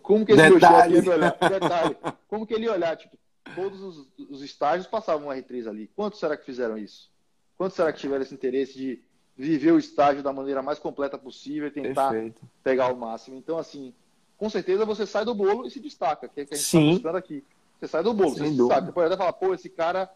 [0.02, 0.92] como que esse detalhe.
[0.92, 1.38] meu chefe ia olhar?
[1.38, 1.96] Detalhe.
[2.28, 2.96] Como que ele ia olhar?
[2.96, 3.18] Tipo,
[3.54, 5.90] todos os, os estágios passavam um R3 ali.
[5.94, 7.10] Quantos será que fizeram isso?
[7.56, 9.02] Quantos será que tiveram esse interesse de
[9.36, 12.42] viver o estágio da maneira mais completa possível e tentar Perfeito.
[12.62, 13.36] pegar o máximo?
[13.36, 13.92] Então, assim,
[14.36, 16.66] com certeza você sai do bolo e se destaca, que é o que a gente
[16.66, 17.44] está buscando aqui.
[17.78, 18.74] Você sai do bolo, Sem você dúvida.
[18.74, 18.86] sabe.
[18.86, 20.10] Você pode até falar, pô, esse cara.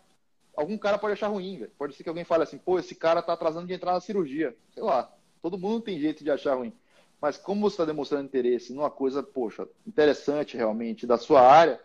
[0.55, 1.73] Algum cara pode achar ruim, velho.
[1.79, 4.55] Pode ser que alguém fale assim, pô, esse cara tá atrasando de entrar na cirurgia.
[4.75, 5.11] Sei lá.
[5.41, 6.73] Todo mundo tem jeito de achar ruim.
[7.21, 11.81] Mas como você está demonstrando interesse numa coisa, poxa, interessante realmente da sua área,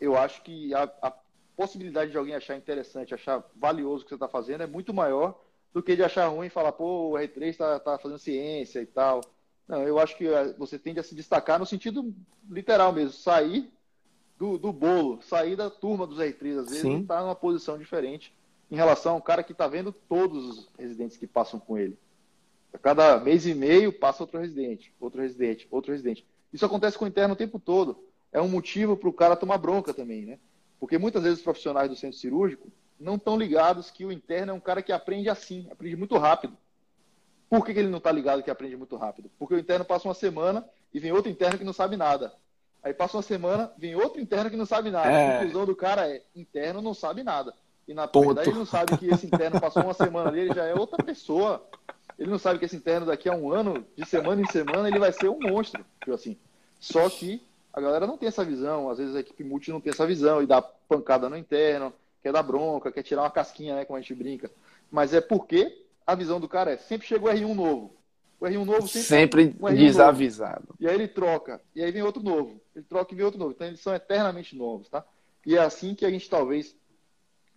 [0.00, 1.12] eu acho que a, a
[1.56, 5.40] possibilidade de alguém achar interessante, achar valioso o que você está fazendo é muito maior
[5.72, 8.86] do que de achar ruim e falar, pô, o R3 está tá fazendo ciência e
[8.86, 9.20] tal.
[9.68, 12.14] Não, eu acho que eh, você tende a se destacar no sentido
[12.48, 13.70] literal mesmo, sair
[14.38, 18.34] do, do bolo, sair da turma dos R3, às vezes está numa posição diferente
[18.70, 21.98] em relação ao cara que está vendo todos os residentes que passam com ele.
[22.72, 26.26] A cada mês e meio passa outro residente, outro residente, outro residente.
[26.52, 28.04] Isso acontece com o interno o tempo todo.
[28.32, 30.38] É um motivo para o cara tomar bronca também, né?
[30.78, 34.54] Porque muitas vezes os profissionais do centro cirúrgico não estão ligados que o interno é
[34.54, 36.56] um cara que aprende assim, aprende muito rápido.
[37.48, 39.30] Por que, que ele não está ligado que aprende muito rápido?
[39.38, 42.32] Porque o interno passa uma semana e vem outro interno que não sabe nada.
[42.82, 45.08] Aí passa uma semana, vem outro interno que não sabe nada.
[45.08, 45.28] É...
[45.28, 47.54] A conclusão do cara é: interno não sabe nada.
[47.86, 48.26] E na Ponto.
[48.26, 51.02] verdade ele não sabe que esse interno passou uma semana ali, ele já é outra
[51.02, 51.64] pessoa.
[52.18, 54.98] Ele não sabe que esse interno daqui a um ano, de semana em semana, ele
[54.98, 55.84] vai ser um monstro.
[56.00, 56.36] Tipo assim.
[56.80, 57.42] Só que
[57.76, 60.42] a galera não tem essa visão, às vezes a equipe multi não tem essa visão
[60.42, 64.00] e dá pancada no interno, quer dar bronca, quer tirar uma casquinha, né, como a
[64.00, 64.50] gente brinca.
[64.90, 67.94] Mas é porque a visão do cara é sempre chega o R1 novo.
[68.40, 70.64] O R1 novo sempre, sempre um desavisado.
[70.68, 70.76] Novo.
[70.80, 72.58] E aí ele troca, e aí vem outro novo.
[72.74, 73.52] Ele troca e vem outro novo.
[73.52, 75.04] Então eles são eternamente novos, tá?
[75.44, 76.74] E é assim que a gente talvez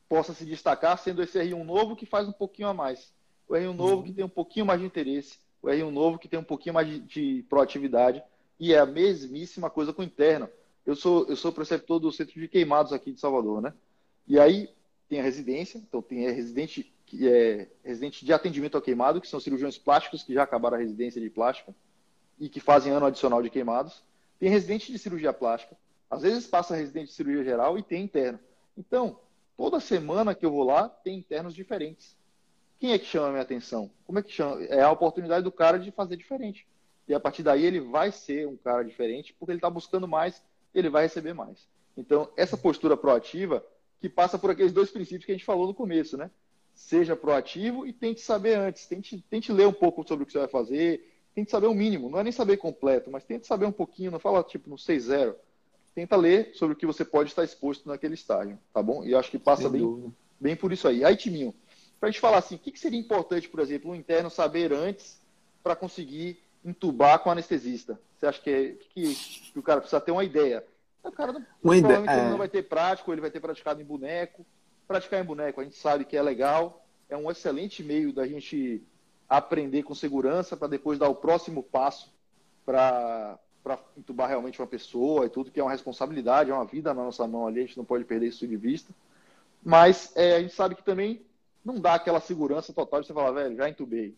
[0.10, 3.14] possa se destacar, sendo esse R1 novo que faz um pouquinho a mais.
[3.48, 4.04] O R1 novo uhum.
[4.04, 6.88] que tem um pouquinho mais de interesse, o R1 novo que tem um pouquinho mais
[6.88, 8.22] de, de proatividade
[8.60, 10.50] e é a mesmíssima coisa com o interno.
[10.86, 13.74] Eu sou, eu sou preceptor do Centro de Queimados aqui de Salvador, né?
[14.28, 14.70] E aí
[15.08, 19.28] tem a residência, então tem a residente, que é residente de atendimento ao queimado, que
[19.28, 21.74] são cirurgiões plásticos que já acabaram a residência de plástica
[22.40, 24.04] e que fazem ano adicional de queimados.
[24.40, 25.76] Tem residente de cirurgia plástica,
[26.10, 28.40] às vezes passa residente de cirurgia geral e tem interno.
[28.78, 29.20] Então,
[29.58, 32.16] toda semana que eu vou lá, tem internos diferentes.
[32.80, 33.92] Quem é que chama a minha atenção?
[34.06, 34.64] Como é que chama?
[34.64, 36.66] É a oportunidade do cara de fazer diferente.
[37.10, 40.42] E a partir daí ele vai ser um cara diferente, porque ele está buscando mais,
[40.76, 41.68] ele vai receber mais.
[41.98, 43.66] Então, essa postura proativa,
[44.00, 46.30] que passa por aqueles dois princípios que a gente falou no começo, né?
[46.76, 50.38] Seja proativo e tente saber antes, tente, tente ler um pouco sobre o que você
[50.38, 53.72] vai fazer, tente saber o mínimo, não é nem saber completo, mas tente saber um
[53.72, 55.34] pouquinho, não fala tipo no 6-0.
[55.96, 59.04] Tenta ler sobre o que você pode estar exposto naquele estágio, tá bom?
[59.04, 61.04] E eu acho que passa bem, bem por isso aí.
[61.04, 61.56] Aí, Timinho,
[62.00, 64.72] para a gente falar assim, o que, que seria importante, por exemplo, um interno saber
[64.72, 65.20] antes
[65.64, 68.00] para conseguir entubar com anestesista?
[68.18, 69.16] Você acha que, é, que,
[69.54, 70.66] que o cara precisa ter uma ideia?
[71.04, 72.30] O cara não, provavelmente é...
[72.30, 74.46] não vai ter prático, ele vai ter praticado em boneco.
[74.88, 78.84] Praticar em boneco, a gente sabe que é legal, é um excelente meio da gente
[79.28, 82.12] aprender com segurança para depois dar o próximo passo
[82.66, 83.38] para
[83.96, 87.28] entubar realmente uma pessoa e tudo, que é uma responsabilidade, é uma vida na nossa
[87.28, 88.92] mão ali, a gente não pode perder isso de vista.
[89.64, 91.22] Mas é, a gente sabe que também
[91.64, 94.16] não dá aquela segurança total de você falar, velho, já entubei.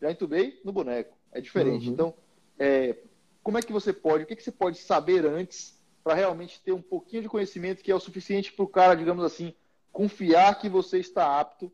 [0.00, 1.16] Já entubei no boneco.
[1.34, 1.88] É diferente.
[1.88, 1.92] Uhum.
[1.92, 2.14] Então,
[2.58, 2.96] é,
[3.42, 6.72] como é que você pode, o que, que você pode saber antes para realmente ter
[6.72, 9.52] um pouquinho de conhecimento que é o suficiente para o cara, digamos assim,
[9.92, 11.70] confiar que você está apto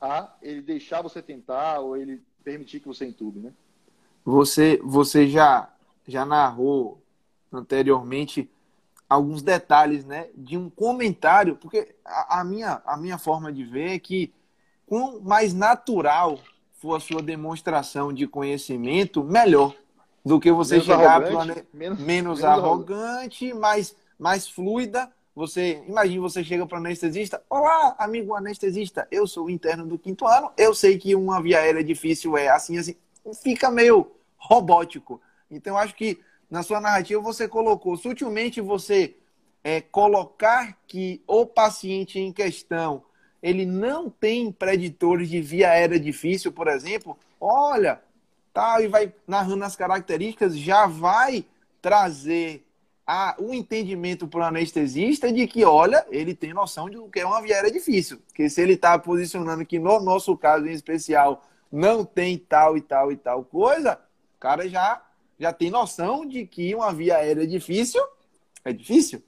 [0.00, 3.52] a ele deixar você tentar ou ele permitir que você entube, né?
[4.24, 5.72] Você, você já,
[6.06, 7.02] já narrou
[7.52, 8.50] anteriormente
[9.08, 13.90] alguns detalhes, né, de um comentário, porque a, a, minha, a minha forma de ver
[13.90, 14.32] é que
[14.86, 16.38] quanto mais natural
[16.82, 19.72] for a sua demonstração de conhecimento, melhor
[20.24, 25.08] do que você menos chegar para menos, menos, menos arrogante, mais, mais fluida.
[25.32, 29.96] Você imagine você chega para o anestesista, olá, amigo anestesista, eu sou o interno do
[29.96, 32.96] quinto ano, eu sei que uma via aérea difícil é assim assim,
[33.42, 35.22] fica meio robótico.
[35.48, 36.18] Então acho que
[36.50, 39.16] na sua narrativa você colocou sutilmente você
[39.62, 43.04] é, colocar que o paciente em questão
[43.42, 48.00] ele não tem preditores de via aérea difícil, por exemplo, olha,
[48.52, 51.44] tá, e vai narrando as características, já vai
[51.80, 52.64] trazer
[53.04, 57.26] a, o entendimento para o anestesista de que, olha, ele tem noção de que é
[57.26, 58.18] uma via aérea difícil.
[58.28, 62.80] Porque se ele está posicionando que no nosso caso em especial não tem tal e
[62.80, 63.98] tal e tal coisa,
[64.36, 65.02] o cara já,
[65.38, 68.02] já tem noção de que uma via aérea difícil
[68.64, 69.22] é difícil.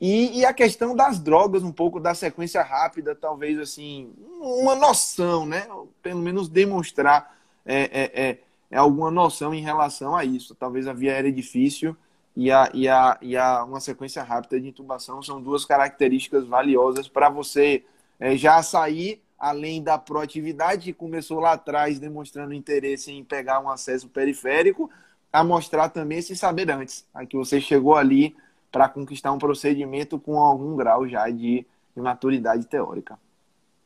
[0.00, 4.10] E, e, a questão das drogas, um pouco da sequência rápida, talvez assim,
[4.40, 5.68] uma noção, né?
[6.02, 7.36] Pelo menos demonstrar
[7.66, 8.38] é, é, é,
[8.70, 10.54] é alguma noção em relação a isso.
[10.54, 11.94] Talvez a via aérea difícil
[12.34, 17.06] e, a, e, a, e a, uma sequência rápida de intubação são duas características valiosas
[17.06, 17.84] para você
[18.18, 23.70] é, já sair além da proatividade que começou lá atrás, demonstrando interesse em pegar um
[23.70, 24.90] acesso periférico,
[25.32, 27.06] a mostrar também esse saber antes.
[27.14, 28.36] Aqui você chegou ali
[28.70, 33.18] para conquistar um procedimento com algum grau já de, de, maturidade teórica.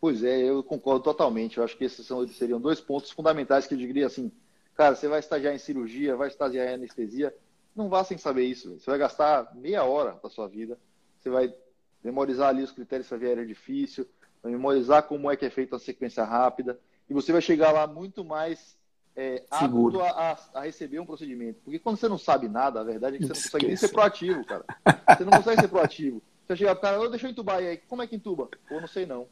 [0.01, 1.59] Pois é, eu concordo totalmente.
[1.59, 4.31] Eu acho que esses são, seriam dois pontos fundamentais que eu diria assim,
[4.75, 7.35] cara, você vai estagiar em cirurgia, vai estagiar em anestesia,
[7.75, 8.79] não vá sem saber isso.
[8.79, 10.79] Você vai gastar meia hora da sua vida,
[11.19, 11.55] você vai
[12.03, 14.07] memorizar ali os critérios se a vier é difícil,
[14.43, 17.87] vai memorizar como é que é feita a sequência rápida, e você vai chegar lá
[17.87, 18.77] muito mais
[19.17, 21.61] é, apto a, a, receber um procedimento.
[21.65, 23.89] Porque quando você não sabe nada, a verdade é que você não consegue nem ser
[23.89, 24.65] proativo, cara.
[25.09, 26.23] Você não consegue ser proativo.
[26.47, 27.77] Você chega cara, oh, deixa eu entubar aí.
[27.89, 28.49] Como é que entuba?
[28.69, 29.27] Pô, não sei não.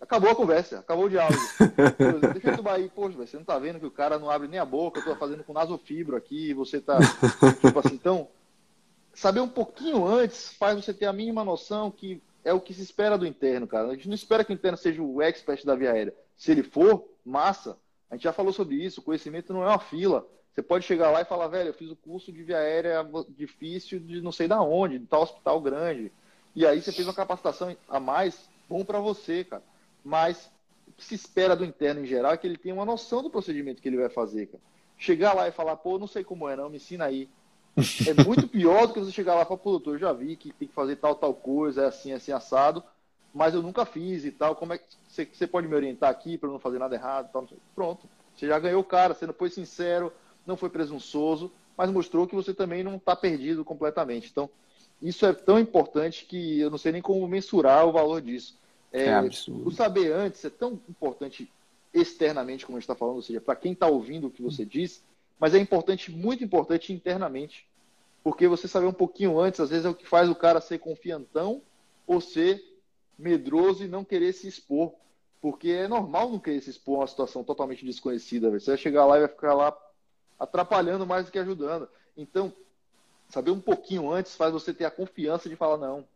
[0.00, 1.38] Acabou a conversa, acabou o diálogo.
[2.32, 2.88] deixa eu entubar aí.
[2.88, 5.14] Poxa, você não tá vendo que o cara não abre nem a boca, eu tô
[5.16, 6.98] fazendo com nasofibro aqui, você tá.
[7.60, 8.28] tipo assim, então,
[9.12, 12.82] saber um pouquinho antes faz você ter a mínima noção que é o que se
[12.82, 13.88] espera do interno, cara.
[13.88, 16.14] A gente não espera que o interno seja o expert da via aérea.
[16.36, 17.76] Se ele for, massa.
[18.10, 19.02] A gente já falou sobre isso.
[19.02, 20.26] Conhecimento não é uma fila.
[20.52, 24.00] Você pode chegar lá e falar, velho, eu fiz o curso de via aérea difícil
[24.00, 26.12] de não sei da onde, de tal hospital grande.
[26.54, 29.62] E aí você fez uma capacitação a mais, bom para você, cara.
[30.04, 30.50] Mas
[30.88, 33.30] o que se espera do interno em geral é que ele tenha uma noção do
[33.30, 34.62] procedimento que ele vai fazer, cara.
[34.98, 37.28] Chegar lá e falar, pô, não sei como é, não, me ensina aí.
[38.06, 40.52] É muito pior do que você chegar lá e falar, pô, doutor, já vi que
[40.52, 42.82] tem que fazer tal, tal coisa, é assim, assim, assado,
[43.32, 44.56] mas eu nunca fiz e tal.
[44.56, 47.30] Como é que você, você pode me orientar aqui para não fazer nada errado?
[47.32, 48.08] Tal, Pronto.
[48.34, 50.12] Você já ganhou o cara, você não foi sincero,
[50.46, 54.28] não foi presunçoso, mas mostrou que você também não está perdido completamente.
[54.30, 54.48] Então,
[55.02, 58.58] isso é tão importante que eu não sei nem como mensurar o valor disso.
[58.92, 61.50] É, é o saber antes é tão importante
[61.92, 64.64] externamente, como a gente está falando, ou seja, para quem está ouvindo o que você
[64.64, 65.02] diz,
[65.38, 67.66] mas é importante, muito importante internamente.
[68.22, 70.78] Porque você saber um pouquinho antes, às vezes, é o que faz o cara ser
[70.78, 71.62] confiantão
[72.06, 72.62] ou ser
[73.20, 74.94] medroso e não querer se expor.
[75.40, 78.48] Porque é normal não querer se expor a uma situação totalmente desconhecida.
[78.50, 78.60] Véio.
[78.60, 79.76] Você vai chegar lá e vai ficar lá
[80.38, 81.88] atrapalhando mais do que ajudando.
[82.16, 82.52] Então,
[83.28, 86.06] saber um pouquinho antes faz você ter a confiança de falar, não,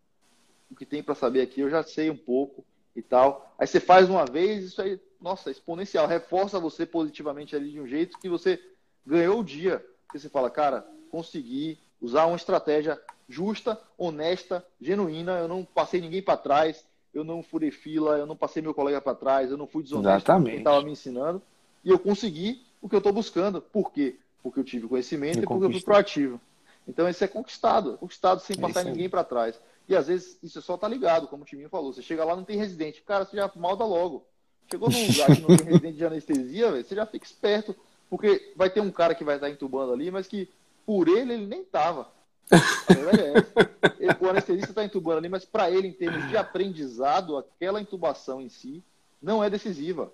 [0.71, 2.65] o que tem para saber aqui eu já sei um pouco
[2.95, 3.55] e tal.
[3.59, 7.81] Aí você faz uma vez, isso aí, nossa, é exponencial, reforça você positivamente ali de
[7.81, 8.61] um jeito que você
[9.07, 9.85] ganhou o dia.
[10.07, 16.23] Porque você fala, cara, consegui usar uma estratégia justa, honesta, genuína, eu não passei ninguém
[16.23, 16.85] para trás,
[17.15, 20.33] eu não furei fila, eu não passei meu colega para trás, eu não fui desonesto
[20.33, 21.41] com quem estava me ensinando,
[21.85, 23.63] e eu consegui o que eu estou buscando.
[23.63, 24.17] Por quê?
[24.43, 26.41] Porque eu tive conhecimento e, e porque eu fui proativo.
[26.87, 29.59] Então isso é conquistado, conquistado sem passar ninguém para trás.
[29.89, 31.93] E às vezes isso só tá ligado, como o Timinho falou.
[31.93, 34.27] Você chega lá não tem residente, cara, você já malda logo.
[34.71, 37.75] Chegou num lugar que não tem residente de anestesia, véio, você já fica esperto.
[38.09, 40.49] Porque vai ter um cara que vai estar entubando ali, mas que
[40.87, 42.09] por ele ele nem tava.
[42.51, 48.41] É o anestesista está entubando ali, mas para ele, em termos de aprendizado, aquela intubação
[48.41, 48.83] em si
[49.21, 50.13] não é decisiva.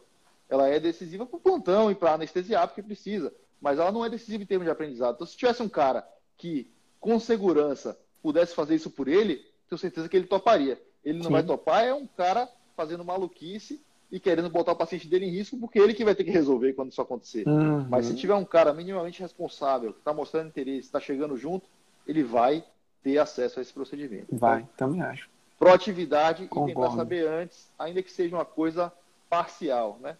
[0.49, 3.33] Ela é decisiva para o plantão e para anestesiar, porque precisa.
[3.61, 5.15] Mas ela não é decisiva em termos de aprendizado.
[5.15, 10.09] Então, se tivesse um cara que, com segurança, pudesse fazer isso por ele, tenho certeza
[10.09, 10.81] que ele toparia.
[11.05, 11.33] Ele não Sim.
[11.33, 15.57] vai topar, é um cara fazendo maluquice e querendo botar o paciente dele em risco,
[15.57, 17.47] porque ele que vai ter que resolver quando isso acontecer.
[17.47, 17.87] Uhum.
[17.89, 21.69] Mas se tiver um cara minimamente responsável, que está mostrando interesse, está chegando junto,
[22.07, 22.65] ele vai
[23.03, 24.37] ter acesso a esse procedimento.
[24.37, 25.29] Vai, então, também acho.
[25.59, 26.71] Proatividade concordo.
[26.71, 28.93] e tentar saber antes, ainda que seja uma coisa
[29.29, 30.17] parcial, né?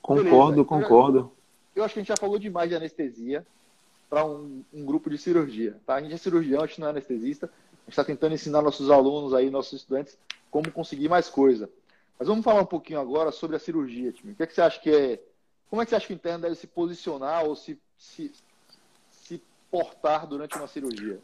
[0.00, 0.64] Concordo, Beleza.
[0.64, 1.18] concordo.
[1.18, 1.32] Eu,
[1.76, 3.46] eu, acho que a gente já falou demais de anestesia
[4.10, 5.94] para um, um, grupo de cirurgia, tá?
[5.94, 7.46] A gente é cirurgião, a gente não é anestesista.
[7.46, 10.18] A gente está tentando ensinar nossos alunos aí, nossos estudantes,
[10.50, 11.70] como conseguir mais coisa.
[12.18, 14.32] Mas vamos falar um pouquinho agora sobre a cirurgia, time.
[14.32, 15.20] O que, é que você acha que é.
[15.70, 18.30] Como é que você acha que o interno deve se posicionar ou se, se
[19.72, 21.18] portar durante uma cirurgia?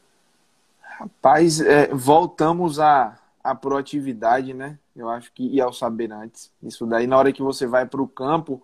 [0.81, 4.79] Rapaz, é, voltamos à, à proatividade, né?
[4.97, 6.51] Eu acho que e ao saber antes.
[6.63, 8.63] Isso daí, na hora que você vai para o campo,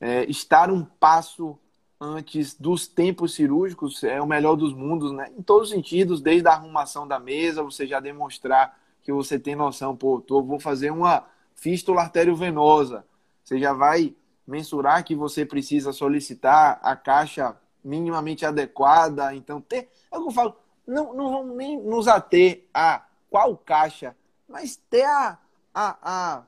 [0.00, 1.56] é, estar um passo
[2.00, 5.30] antes dos tempos cirúrgicos é o melhor dos mundos, né?
[5.36, 9.54] Em todos os sentidos, desde a arrumação da mesa, você já demonstrar que você tem
[9.54, 13.04] noção, pô, tô, vou fazer uma fístula arteriovenosa.
[13.44, 14.14] Você já vai
[14.46, 19.34] mensurar que você precisa solicitar a caixa minimamente adequada.
[19.34, 23.56] Então, ter, é o que eu falo, não, não vamos nem nos ater a qual
[23.56, 24.16] caixa,
[24.48, 25.38] mas ter a,
[25.74, 26.42] a, a,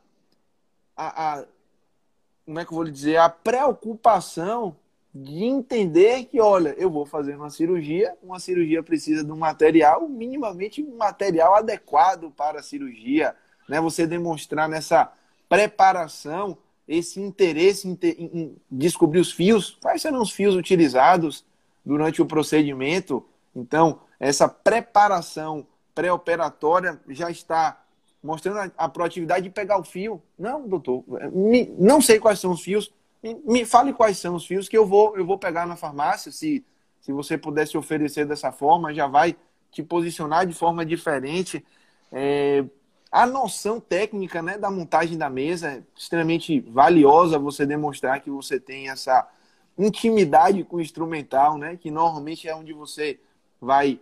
[0.96, 1.44] a, a
[2.44, 4.76] como é que eu vou lhe dizer, a preocupação
[5.14, 10.08] de entender que, olha, eu vou fazer uma cirurgia, uma cirurgia precisa de um material,
[10.08, 13.34] minimamente um material adequado para a cirurgia
[13.68, 13.80] né?
[13.80, 15.12] Você demonstrar nessa
[15.48, 16.56] preparação
[16.88, 21.44] esse interesse em, ter, em, descobrir os fios, quais serão os fios utilizados
[21.84, 23.24] durante o procedimento.
[23.54, 27.84] Então, essa preparação pré-operatória já está
[28.22, 30.22] mostrando a, a, proatividade de pegar o fio.
[30.38, 32.92] Não, doutor, me, não sei quais são os fios.
[33.22, 36.32] Me, me, fale quais são os fios que eu vou, eu vou pegar na farmácia.
[36.32, 36.64] Se,
[37.00, 39.36] se você pudesse oferecer dessa forma, já vai
[39.70, 41.64] te posicionar de forma diferente.
[42.10, 42.64] É,
[43.10, 48.60] a noção técnica né, da montagem da mesa é extremamente valiosa você demonstrar que você
[48.60, 49.26] tem essa
[49.78, 53.18] intimidade com o instrumental, né, que normalmente é onde você
[53.60, 54.00] vai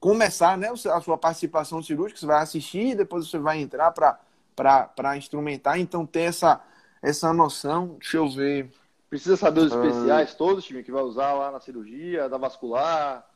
[0.00, 5.16] começar né, a sua participação cirúrgica, você vai assistir e depois você vai entrar para
[5.16, 5.78] instrumentar.
[5.78, 6.60] Então, ter essa,
[7.02, 8.70] essa noção, deixa eu ver.
[9.10, 10.36] Precisa saber os especiais ah.
[10.36, 13.26] todos, time, que vai usar lá na cirurgia, da vascular.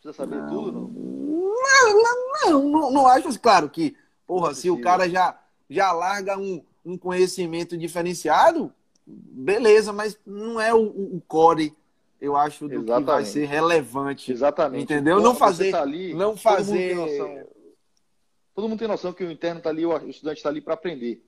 [0.00, 0.48] Precisa saber não.
[0.48, 1.16] tudo, não?
[1.56, 2.02] Não,
[2.50, 3.38] não, não, não acho.
[3.40, 3.96] Claro que,
[4.26, 8.72] porra, se o cara já, já larga um, um conhecimento diferenciado,
[9.06, 11.74] beleza, mas não é o, o core,
[12.20, 13.04] eu acho, do Exatamente.
[13.04, 14.32] que vai ser relevante.
[14.32, 14.84] Exatamente.
[14.84, 15.20] Entendeu?
[15.20, 15.70] não fazer.
[15.70, 16.96] Tá ali, não fazer.
[16.96, 17.46] Todo mundo,
[18.54, 21.22] todo mundo tem noção que o interno está ali, o estudante está ali para aprender.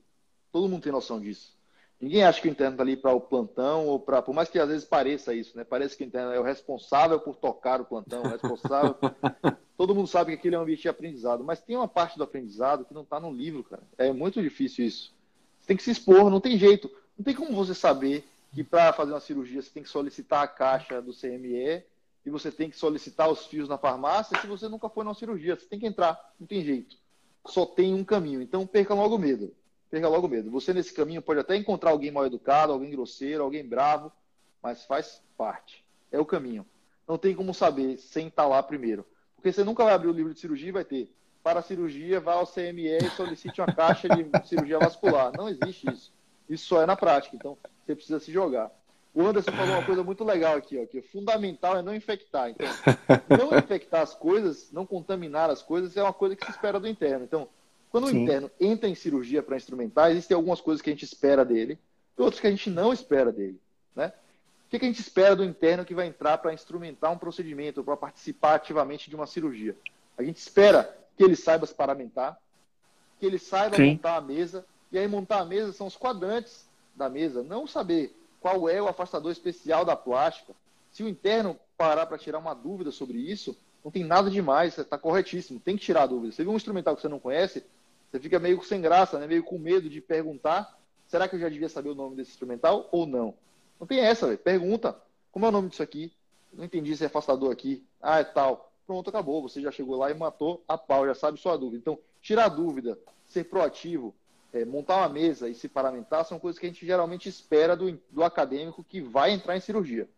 [0.51, 1.58] Todo mundo tem noção disso.
[1.99, 4.21] Ninguém acha que o interno está ali para o plantão ou para.
[4.21, 5.65] Por mais que às vezes pareça isso, né?
[5.65, 8.95] Parece que o interno é o responsável por tocar o plantão, o responsável.
[9.75, 12.23] Todo mundo sabe que aquilo é um ambiente de aprendizado, mas tem uma parte do
[12.23, 13.83] aprendizado que não está no livro, cara.
[13.97, 15.13] É muito difícil isso.
[15.59, 16.89] Você tem que se expor, não tem jeito.
[17.17, 20.47] Não tem como você saber que para fazer uma cirurgia você tem que solicitar a
[20.47, 21.83] caixa do CME
[22.25, 25.57] e você tem que solicitar os fios na farmácia se você nunca foi numa cirurgia.
[25.57, 26.95] Você tem que entrar, não tem jeito.
[27.45, 28.41] Só tem um caminho.
[28.41, 29.53] Então perca logo o medo
[29.89, 30.51] perca logo medo.
[30.51, 34.11] Você nesse caminho pode até encontrar alguém mal educado, alguém grosseiro, alguém bravo,
[34.61, 35.83] mas faz parte.
[36.11, 36.65] É o caminho.
[37.07, 39.05] Não tem como saber sem estar lá primeiro.
[39.35, 41.11] Porque você nunca vai abrir o livro de cirurgia e vai ter.
[41.41, 45.31] Para a cirurgia, vá ao CME e solicite uma caixa de cirurgia vascular.
[45.35, 46.11] Não existe isso.
[46.49, 47.35] Isso só é na prática.
[47.35, 48.71] Então, você precisa se jogar.
[49.13, 52.49] O Anderson falou uma coisa muito legal aqui, ó, que o fundamental é não infectar.
[52.49, 52.67] Então,
[53.27, 56.87] não infectar as coisas, não contaminar as coisas é uma coisa que se espera do
[56.87, 57.25] interno.
[57.25, 57.47] Então,
[57.89, 58.19] quando Sim.
[58.19, 61.77] o interno entra em cirurgia para instrumentar, existem algumas coisas que a gente espera dele
[62.17, 63.59] e outras que a gente não espera dele.
[63.95, 64.13] Né?
[64.67, 67.97] O que, a gente espera do interno que vai entrar para instrumentar um procedimento, para
[67.97, 69.75] participar ativamente de uma cirurgia?
[70.15, 72.39] A gente espera que ele saiba se paramentar,
[73.19, 73.91] que ele saiba Sim.
[73.91, 78.15] montar a mesa, e aí montar a mesa são os quadrantes da mesa, não saber
[78.39, 80.53] qual é o afastador especial da plástica.
[80.91, 84.97] Se o interno parar para tirar uma dúvida sobre isso, não tem nada demais, está
[84.97, 86.31] corretíssimo, tem que tirar a dúvida.
[86.31, 87.65] Você viu um instrumental que você não conhece,
[88.11, 89.27] você fica meio sem graça, né?
[89.27, 92.89] meio com medo de perguntar: será que eu já devia saber o nome desse instrumental
[92.91, 93.35] ou não?
[93.79, 94.39] Não tem essa, véio.
[94.39, 94.99] pergunta:
[95.31, 96.11] como é o nome disso aqui?
[96.51, 97.85] Não entendi esse afastador aqui.
[98.01, 98.73] Ah, é tal.
[98.87, 99.43] Pronto, acabou.
[99.43, 101.77] Você já chegou lá e matou a pau, já sabe sua dúvida.
[101.77, 102.97] Então, tirar a dúvida,
[103.27, 104.15] ser proativo,
[104.51, 107.99] é, montar uma mesa e se paramentar são coisas que a gente geralmente espera do,
[108.09, 110.09] do acadêmico que vai entrar em cirurgia.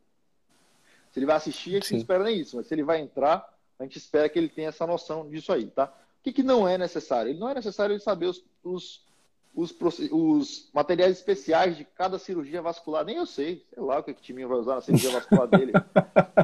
[1.12, 1.96] Se ele vai assistir, a gente Sim.
[1.96, 4.70] não espera nem isso, mas se ele vai entrar, a gente espera que ele tenha
[4.70, 5.94] essa noção disso aí, tá?
[6.22, 7.34] O que, que não é necessário?
[7.34, 9.04] Não é necessário ele saber os, os,
[9.56, 9.74] os,
[10.12, 13.04] os, materiais especiais de cada cirurgia vascular.
[13.04, 15.48] Nem eu sei, sei lá o que, que o Timinho vai usar na cirurgia vascular
[15.48, 15.74] dele.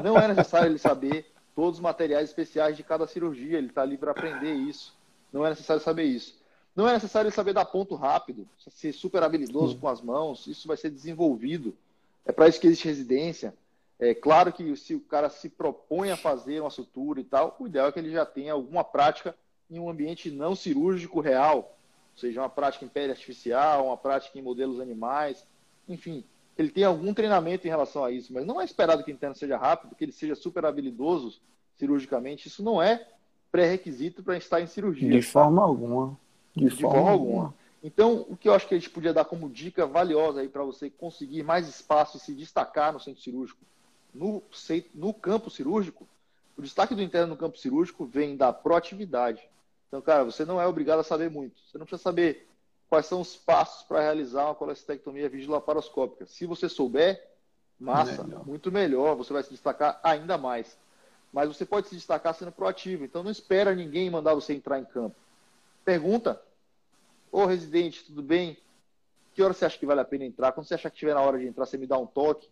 [0.02, 3.56] Não é necessário ele saber todos os materiais especiais de cada cirurgia.
[3.56, 4.96] Ele está ali para aprender isso.
[5.32, 6.36] Não é necessário saber isso.
[6.74, 10.48] Não é necessário saber dar ponto rápido, ser super habilidoso com as mãos.
[10.48, 11.72] Isso vai ser desenvolvido.
[12.26, 13.54] É para isso que existe residência.
[13.96, 17.66] É claro que se o cara se propõe a fazer uma sutura e tal, o
[17.68, 19.36] ideal é que ele já tenha alguma prática
[19.70, 21.76] em um ambiente não cirúrgico real,
[22.14, 25.46] ou seja, uma prática em pele artificial, uma prática em modelos animais,
[25.88, 26.24] enfim,
[26.56, 29.36] ele tem algum treinamento em relação a isso, mas não é esperado que o interno
[29.36, 31.40] seja rápido, que ele seja super habilidoso
[31.76, 33.06] cirurgicamente, isso não é
[33.52, 35.10] pré-requisito para estar em cirurgia.
[35.10, 36.18] De forma alguma.
[36.54, 37.42] De, De forma, forma alguma.
[37.42, 37.54] alguma.
[37.82, 40.64] Então, o que eu acho que a gente podia dar como dica valiosa aí para
[40.64, 43.60] você conseguir mais espaço e se destacar no centro cirúrgico,
[44.12, 44.42] no,
[44.94, 46.08] no campo cirúrgico,
[46.56, 49.48] o destaque do interno no campo cirúrgico vem da proatividade.
[49.88, 51.58] Então, cara, você não é obrigado a saber muito.
[51.60, 52.48] Você não precisa saber
[52.88, 56.26] quais são os passos para realizar uma colestectomia videolaparoscópica.
[56.26, 57.26] Se você souber,
[57.78, 58.46] massa, melhor.
[58.46, 60.78] muito melhor, você vai se destacar ainda mais.
[61.32, 63.04] Mas você pode se destacar sendo proativo.
[63.04, 65.16] Então, não espera ninguém mandar você entrar em campo.
[65.84, 66.40] Pergunta:
[67.32, 68.58] Ô residente, tudo bem?
[69.34, 70.52] Que hora você acha que vale a pena entrar?
[70.52, 72.48] Quando você achar que estiver na hora de entrar, você me dá um toque.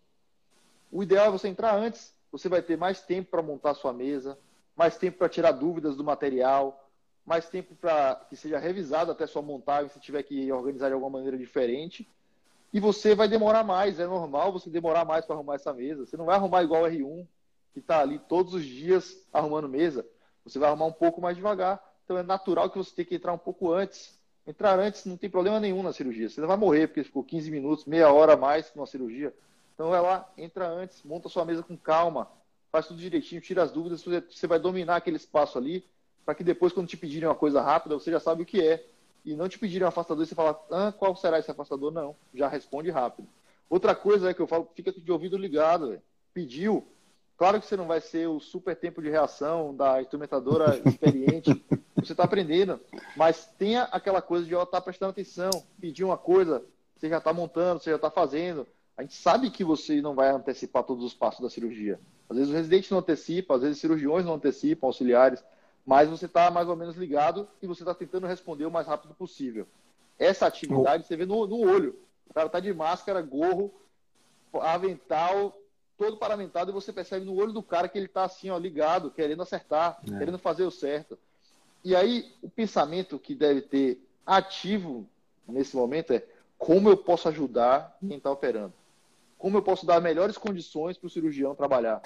[0.91, 2.15] O ideal é você entrar antes.
[2.31, 4.37] Você vai ter mais tempo para montar sua mesa,
[4.75, 6.86] mais tempo para tirar dúvidas do material,
[7.27, 11.17] mais tempo para que seja revisado até sua montagem, se tiver que organizar de alguma
[11.17, 12.09] maneira diferente.
[12.71, 16.05] E você vai demorar mais, é normal você demorar mais para arrumar essa mesa.
[16.05, 17.27] Você não vai arrumar igual o R1,
[17.73, 20.07] que está ali todos os dias arrumando mesa.
[20.45, 21.83] Você vai arrumar um pouco mais devagar.
[22.05, 24.17] Então é natural que você tenha que entrar um pouco antes.
[24.47, 26.29] Entrar antes não tem problema nenhum na cirurgia.
[26.29, 29.35] Você não vai morrer porque ficou 15 minutos, meia hora a mais numa cirurgia.
[29.73, 32.31] Então vai lá, entra antes, monta sua mesa com calma,
[32.71, 35.85] faz tudo direitinho, tira as dúvidas, você vai dominar aquele espaço ali
[36.27, 38.85] para que depois, quando te pedirem uma coisa rápida, você já sabe o que é.
[39.23, 41.89] E não te pedirem um afastador e você fala, ah, qual será esse afastador?
[41.89, 43.29] Não, já responde rápido.
[43.69, 46.01] Outra coisa é que eu falo, fica de ouvido ligado, véio.
[46.33, 46.85] pediu.
[47.37, 51.63] Claro que você não vai ser o super tempo de reação da instrumentadora experiente,
[51.95, 52.77] você está aprendendo,
[53.15, 55.49] mas tenha aquela coisa de estar tá prestando atenção,
[55.79, 56.61] pedir uma coisa,
[56.97, 58.67] você já está montando, você já está fazendo.
[58.97, 61.97] A gente sabe que você não vai antecipar todos os passos da cirurgia.
[62.29, 65.41] Às vezes o residente não antecipa, às vezes cirurgiões não antecipam, auxiliares
[65.87, 69.13] mas você está mais ou menos ligado e você está tentando responder o mais rápido
[69.13, 69.65] possível.
[70.19, 71.97] Essa atividade você vê no, no olho.
[72.29, 73.73] O cara está de máscara, gorro,
[74.53, 75.57] avental
[75.97, 79.09] todo paramentado e você percebe no olho do cara que ele está assim, ó, ligado,
[79.09, 80.17] querendo acertar, é.
[80.17, 81.17] querendo fazer o certo.
[81.83, 85.07] E aí, o pensamento que deve ter ativo
[85.47, 86.21] nesse momento é
[86.57, 88.73] como eu posso ajudar quem está operando?
[89.37, 92.01] Como eu posso dar melhores condições para o cirurgião trabalhar?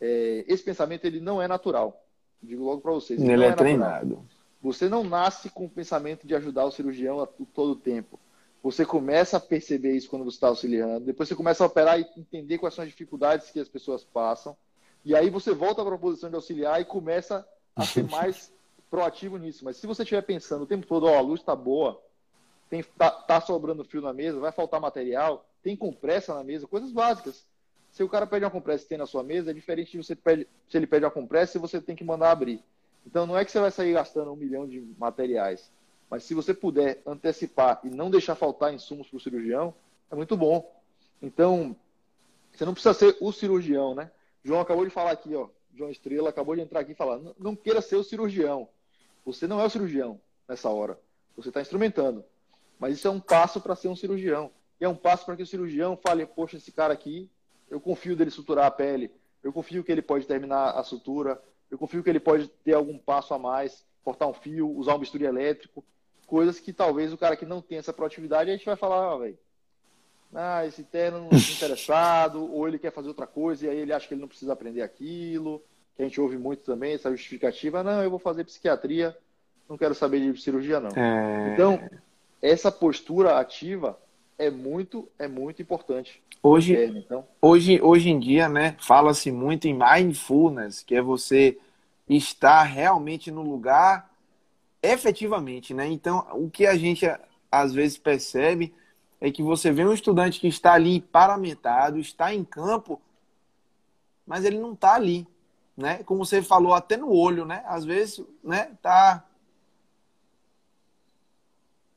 [0.00, 2.04] É, esse pensamento ele não é natural.
[2.42, 3.20] Digo logo para vocês.
[3.20, 4.24] Ele, é, é treinado.
[4.62, 8.18] Você não nasce com o pensamento de ajudar o cirurgião a todo o tempo.
[8.62, 11.06] Você começa a perceber isso quando você está auxiliando.
[11.06, 14.56] Depois você começa a operar e entender quais são as dificuldades que as pessoas passam.
[15.04, 18.52] E aí você volta para a posição de auxiliar e começa a ser mais
[18.90, 19.64] proativo nisso.
[19.64, 22.02] Mas se você estiver pensando o tempo todo, ó, oh, a luz está boa,
[22.68, 26.92] tem, tá, tá, sobrando fio na mesa, vai faltar material, tem compressa na mesa, coisas
[26.92, 27.46] básicas.
[27.98, 30.14] Se o cara pede uma compressa e tem na sua mesa, é diferente de você
[30.14, 32.62] pede, se ele pede uma compressa e você tem que mandar abrir.
[33.04, 35.68] Então não é que você vai sair gastando um milhão de materiais.
[36.08, 39.74] Mas se você puder antecipar e não deixar faltar insumos para o cirurgião,
[40.12, 40.80] é muito bom.
[41.20, 41.74] Então,
[42.52, 44.12] você não precisa ser o cirurgião, né?
[44.44, 45.48] João acabou de falar aqui, ó.
[45.74, 48.68] João Estrela acabou de entrar aqui e falar: não, não queira ser o cirurgião.
[49.26, 50.96] Você não é o cirurgião nessa hora.
[51.36, 52.24] Você está instrumentando.
[52.78, 54.52] Mas isso é um passo para ser um cirurgião.
[54.80, 57.28] E é um passo para que o cirurgião fale: poxa, esse cara aqui,
[57.70, 59.10] eu confio dele suturar a pele.
[59.42, 61.40] Eu confio que ele pode terminar a sutura.
[61.70, 64.98] Eu confio que ele pode ter algum passo a mais, cortar um fio, usar um
[64.98, 65.84] bisturi elétrico
[66.28, 69.16] coisas que talvez o cara que não tem essa proatividade, a gente vai falar, ah,
[69.16, 69.38] velho,
[70.34, 73.94] ah, esse terno não está interessado, ou ele quer fazer outra coisa e aí ele
[73.94, 75.64] acha que ele não precisa aprender aquilo,
[75.96, 79.16] que a gente ouve muito também, essa justificativa, não, eu vou fazer psiquiatria,
[79.66, 80.90] não quero saber de cirurgia, não.
[80.90, 81.54] É...
[81.54, 81.80] Então,
[82.42, 83.98] essa postura ativa
[84.38, 86.22] é muito, é muito importante.
[86.42, 87.26] Hoje, então.
[87.42, 91.58] hoje, hoje em dia, né, fala-se muito em mindfulness, que é você
[92.08, 94.08] estar realmente no lugar
[94.82, 95.88] efetivamente, né?
[95.88, 97.04] Então, o que a gente
[97.50, 98.72] às vezes percebe
[99.20, 103.00] é que você vê um estudante que está ali paramentado, está em campo,
[104.24, 105.26] mas ele não está ali,
[105.76, 106.02] né?
[106.04, 107.64] Como você falou, até no olho, né?
[107.66, 108.70] Às vezes, né?
[108.80, 109.24] Tá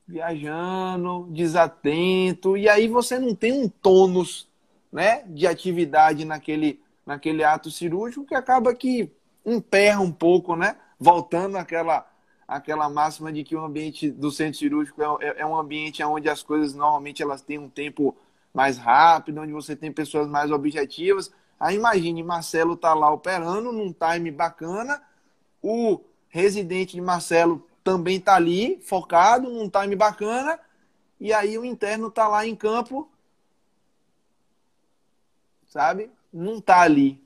[0.08, 4.48] viajando, desatento, e aí você não tem um tônus,
[4.92, 5.24] né?
[5.28, 9.12] De atividade naquele, naquele ato cirúrgico que acaba que
[9.46, 10.76] emperra um pouco, né?
[11.00, 12.08] Voltando àquela
[12.52, 16.30] aquela máxima de que o ambiente do centro cirúrgico é, é, é, um ambiente onde
[16.30, 18.14] as coisas normalmente elas têm um tempo
[18.54, 21.32] mais rápido, onde você tem pessoas mais objetivas.
[21.58, 25.02] Aí imagine, Marcelo tá lá operando num time bacana,
[25.62, 30.60] o residente de Marcelo também tá ali, focado num time bacana,
[31.20, 33.10] e aí o interno tá lá em campo,
[35.68, 36.12] sabe?
[36.32, 37.22] Não tá ali.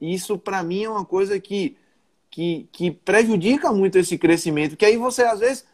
[0.00, 1.76] Isso para mim é uma coisa que
[2.30, 5.64] que, que prejudica muito esse crescimento, que aí você, às vezes,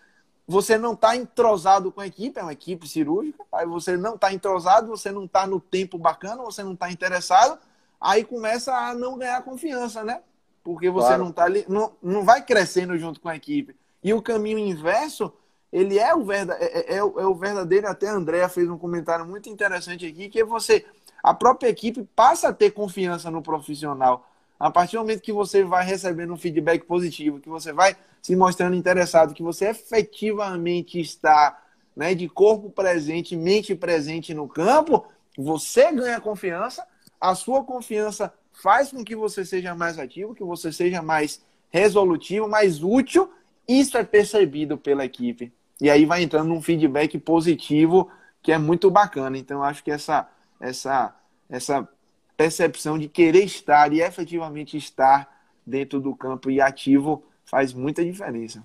[0.47, 4.33] você não está entrosado com a equipe, é uma equipe cirúrgica, aí você não está
[4.33, 7.59] entrosado, você não está no tempo bacana, você não está interessado,
[8.01, 10.21] aí começa a não ganhar confiança, né?
[10.63, 11.25] Porque você claro.
[11.25, 13.77] não está ali, não, não vai crescendo junto com a equipe.
[14.05, 15.33] E o caminho inverso,
[15.73, 19.25] ele é o, verda, é, é, é, o verdadeiro, até a Andrea fez um comentário
[19.25, 20.85] muito interessante aqui, que é você,
[21.23, 24.29] a própria equipe passa a ter confiança no profissional.
[24.61, 28.37] A partir do momento que você vai recebendo um feedback positivo, que você vai se
[28.37, 31.61] mostrando interessado, que você efetivamente está
[31.97, 36.87] né, de corpo presente, mente presente no campo, você ganha confiança,
[37.21, 42.49] a sua confiança faz com que você seja mais ativo, que você seja mais resolutivo,
[42.49, 43.31] mais útil.
[43.67, 45.53] Isso é percebido pela equipe.
[45.81, 48.11] E aí vai entrando um feedback positivo
[48.43, 49.39] que é muito bacana.
[49.39, 50.29] Então, acho que essa,
[50.61, 51.15] essa,
[51.49, 51.89] essa
[52.37, 55.35] percepção de querer estar e efetivamente estar
[55.67, 58.65] dentro do campo e ativo faz muita diferença.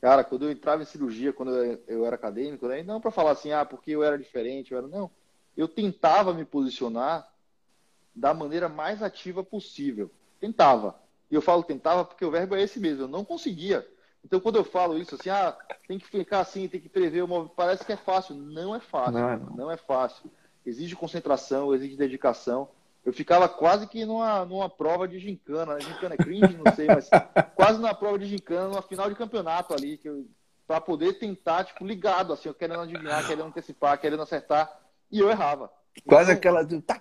[0.00, 1.54] Cara, quando eu entrava em cirurgia, quando
[1.88, 2.82] eu era acadêmico, né?
[2.82, 5.10] não para falar assim, ah, porque eu era diferente, eu era não.
[5.56, 7.26] Eu tentava me posicionar
[8.14, 10.10] da maneira mais ativa possível.
[10.38, 11.00] Tentava.
[11.30, 13.04] E eu falo tentava porque o verbo é esse mesmo.
[13.04, 13.86] Eu não conseguia.
[14.26, 15.56] Então, quando eu falo isso assim, ah,
[15.86, 18.34] tem que ficar assim, tem que prever o movimento, parece que é fácil.
[18.34, 19.12] Não é fácil.
[19.12, 19.56] Não, não.
[19.56, 20.30] não é fácil.
[20.64, 22.68] Exige concentração, exige dedicação
[23.06, 25.74] eu ficava quase que numa, numa prova de gincana.
[25.74, 25.80] Né?
[25.80, 27.08] Gincana é cringe, não sei, mas
[27.54, 30.26] quase na prova de gincana, numa final de campeonato ali, que
[30.66, 34.76] para poder tentar, tipo, ligado, assim, eu querendo adivinhar, querendo antecipar, querendo acertar,
[35.08, 35.70] e eu errava.
[36.04, 36.98] Quase então, aquela do tá,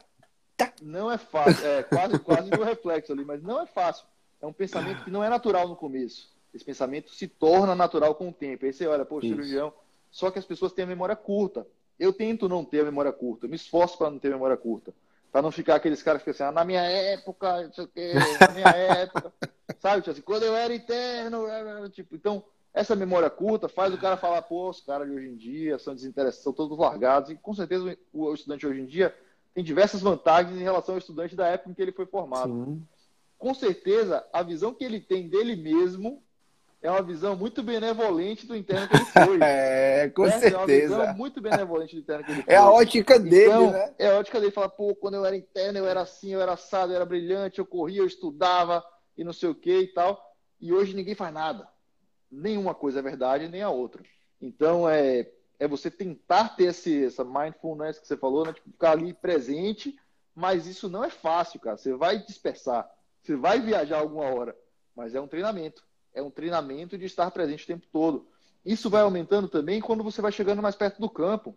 [0.55, 0.71] tá.
[0.79, 4.05] Não é fácil, é quase, quase do reflexo ali, mas não é fácil.
[4.39, 6.31] É um pensamento que não é natural no começo.
[6.55, 8.65] Esse pensamento se torna natural com o tempo.
[8.65, 9.73] Aí você olha, pô, cirurgião,
[10.09, 11.67] só que as pessoas têm a memória curta.
[11.99, 14.55] Eu tento não ter a memória curta, eu me esforço para não ter a memória
[14.55, 14.93] curta.
[15.31, 17.87] Pra não ficar aqueles caras que ficam assim, ah, na minha época, não sei o
[17.89, 19.33] quê, na minha época.
[19.79, 20.01] Sabe?
[20.01, 21.45] Tipo assim, quando eu era interno,
[21.89, 22.41] tipo, então,
[22.73, 25.93] essa memória curta faz o cara falar, pô, os caras de hoje em dia são
[25.93, 27.31] desinteressados, são todos largados.
[27.31, 29.13] E com certeza o estudante hoje em dia
[29.53, 32.53] tem diversas vantagens em relação ao estudante da época em que ele foi formado.
[32.53, 32.81] Sim.
[33.37, 36.23] Com certeza, a visão que ele tem dele mesmo
[36.81, 39.39] é uma visão muito benevolente do interno que ele foi.
[39.41, 40.55] é, com certeza.
[40.55, 42.53] É uma visão muito benevolente do interno que ele foi.
[42.53, 43.93] É a ótica dele, então, né?
[43.97, 44.51] É a ótica dele.
[44.51, 47.59] Fala, pô, quando eu era interno, eu era assim, eu era assado, eu era brilhante,
[47.59, 48.83] eu corria, eu estudava
[49.17, 50.21] e não sei o que e tal.
[50.61, 51.67] E hoje ninguém faz nada.
[52.31, 54.03] Nenhuma coisa é verdade, nem a outra.
[54.39, 55.27] Então, é,
[55.59, 58.53] é você tentar ter esse, essa mindfulness que você falou, né?
[58.53, 59.95] Tipo, ficar ali presente,
[60.35, 61.77] mas isso não é fácil, cara.
[61.77, 62.87] Você vai dispersar,
[63.23, 64.55] você vai viajar alguma hora,
[64.95, 65.83] mas é um treinamento
[66.15, 68.25] é um treinamento de estar presente o tempo todo.
[68.65, 71.55] Isso vai aumentando também quando você vai chegando mais perto do campo.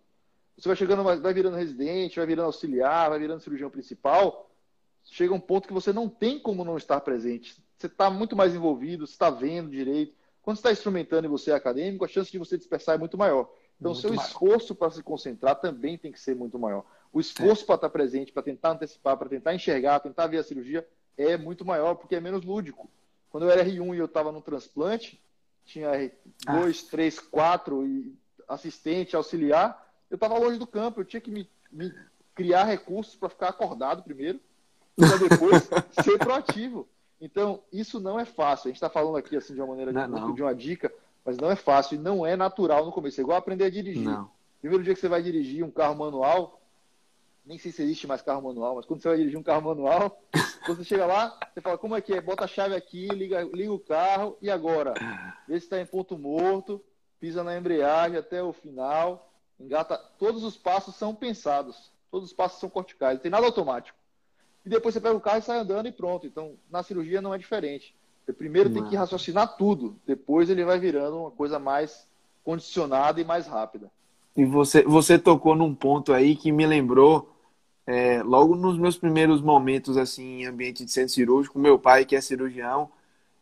[0.58, 4.50] Você vai chegando, vai virando residente, vai virando auxiliar, vai virando cirurgião principal.
[5.04, 7.56] Chega um ponto que você não tem como não estar presente.
[7.78, 10.12] Você está muito mais envolvido, você está vendo direito.
[10.42, 13.16] Quando você está instrumentando e você é acadêmico, a chance de você dispersar é muito
[13.16, 13.48] maior.
[13.78, 14.24] Então, o seu maior.
[14.24, 16.84] esforço para se concentrar também tem que ser muito maior.
[17.12, 17.66] O esforço é.
[17.66, 20.86] para estar presente, para tentar antecipar, para tentar enxergar, tentar ver a cirurgia,
[21.16, 22.90] é muito maior, porque é menos lúdico.
[23.30, 25.20] Quando eu era R1 e eu estava no transplante,
[25.64, 25.90] tinha
[26.46, 26.90] dois, ah.
[26.90, 28.16] três, quatro e
[28.48, 31.92] assistente, auxiliar, eu estava longe do campo, eu tinha que me, me
[32.34, 34.40] criar recursos para ficar acordado primeiro,
[34.96, 35.68] para depois
[36.02, 36.88] ser proativo.
[37.20, 38.68] Então, isso não é fácil.
[38.68, 40.92] A gente está falando aqui assim de uma maneira de, não, de uma dica,
[41.24, 43.20] mas não é fácil e não é natural no começo.
[43.20, 44.04] É igual aprender a dirigir.
[44.04, 44.30] Não.
[44.60, 46.57] Primeiro dia que você vai dirigir um carro manual,
[47.48, 50.22] nem sei se existe mais carro manual, mas quando você vai dirigir um carro manual,
[50.68, 52.20] você chega lá, você fala, como é que é?
[52.20, 54.92] Bota a chave aqui, liga, liga o carro, e agora?
[55.48, 56.84] Vê se está em ponto morto,
[57.18, 59.96] pisa na embreagem até o final, engata.
[60.18, 63.96] Todos os passos são pensados, todos os passos são corticais, não tem nada automático.
[64.66, 66.26] E depois você pega o carro e sai andando e pronto.
[66.26, 67.96] Então, na cirurgia não é diferente.
[68.26, 72.06] Você primeiro tem que raciocinar tudo, depois ele vai virando uma coisa mais
[72.44, 73.90] condicionada e mais rápida.
[74.36, 77.37] E você, você tocou num ponto aí que me lembrou
[77.90, 82.14] é, logo nos meus primeiros momentos assim em ambiente de centro cirúrgico, meu pai, que
[82.14, 82.90] é cirurgião,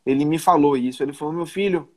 [0.06, 1.02] ele me falou isso.
[1.02, 1.88] Ele falou: meu filho,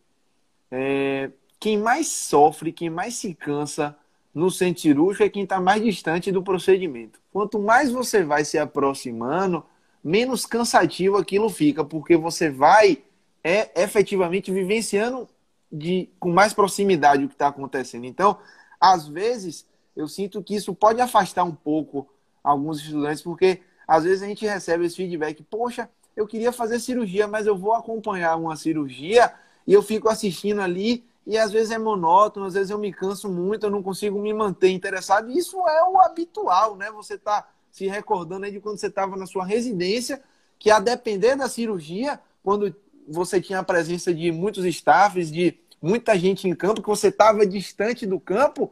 [0.72, 1.30] é,
[1.60, 3.96] quem mais sofre, quem mais se cansa
[4.34, 7.20] no centro cirúrgico é quem está mais distante do procedimento.
[7.32, 9.64] Quanto mais você vai se aproximando,
[10.04, 13.04] menos cansativo aquilo fica, porque você vai
[13.44, 15.30] é efetivamente vivenciando
[15.72, 18.06] de, com mais proximidade o que está acontecendo.
[18.06, 18.40] Então,
[18.82, 22.10] às vezes, eu sinto que isso pode afastar um pouco
[22.44, 27.28] alguns estudantes, porque às vezes a gente recebe esse feedback, poxa, eu queria fazer cirurgia,
[27.28, 29.34] mas eu vou acompanhar uma cirurgia
[29.66, 33.30] e eu fico assistindo ali e às vezes é monótono, às vezes eu me canso
[33.30, 35.30] muito, eu não consigo me manter interessado.
[35.32, 36.92] Isso é o habitual, né?
[36.92, 40.22] Você está se recordando aí de quando você estava na sua residência,
[40.58, 42.76] que a depender da cirurgia, quando
[43.08, 47.46] você tinha a presença de muitos staffs, de muita gente em campo, que você estava
[47.46, 48.72] distante do campo,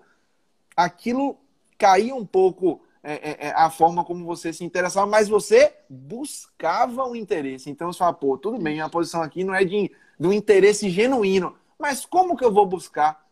[0.75, 1.37] aquilo
[1.77, 7.07] caía um pouco é, é, é, a forma como você se interessava, mas você buscava
[7.07, 7.69] o interesse.
[7.69, 11.55] Então você fala, pô, tudo bem, a posição aqui não é de, um interesse genuíno,
[11.79, 13.25] mas como que eu vou buscar?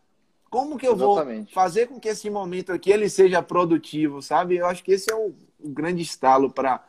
[0.48, 1.44] Como que eu Exatamente.
[1.46, 4.56] vou fazer com que esse momento aqui ele seja produtivo, sabe?
[4.56, 6.84] Eu acho que esse é o, o grande estalo para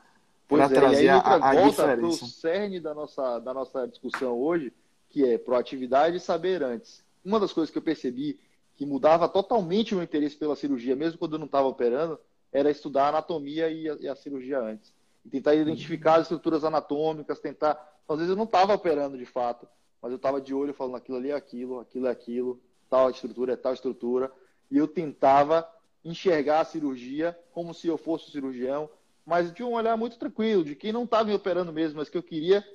[0.47, 4.71] para trazer a, a volta para o cerne da nossa, da nossa discussão hoje,
[5.09, 7.03] que é proatividade e saber antes.
[7.23, 8.39] Uma das coisas que eu percebi
[8.77, 12.19] que mudava totalmente o meu interesse pela cirurgia, mesmo quando eu não estava operando,
[12.51, 14.93] era estudar a anatomia e a, e a cirurgia antes.
[15.25, 17.95] E tentar identificar as estruturas anatômicas, tentar.
[18.07, 19.67] Às vezes eu não estava operando de fato,
[20.01, 23.53] mas eu estava de olho falando aquilo ali é aquilo, aquilo é aquilo, tal estrutura
[23.53, 24.31] é tal estrutura.
[24.71, 25.67] E eu tentava
[26.03, 28.89] enxergar a cirurgia como se eu fosse cirurgião,
[29.25, 32.17] mas de um olhar muito tranquilo, de quem não estava me operando mesmo, mas que
[32.17, 32.65] eu queria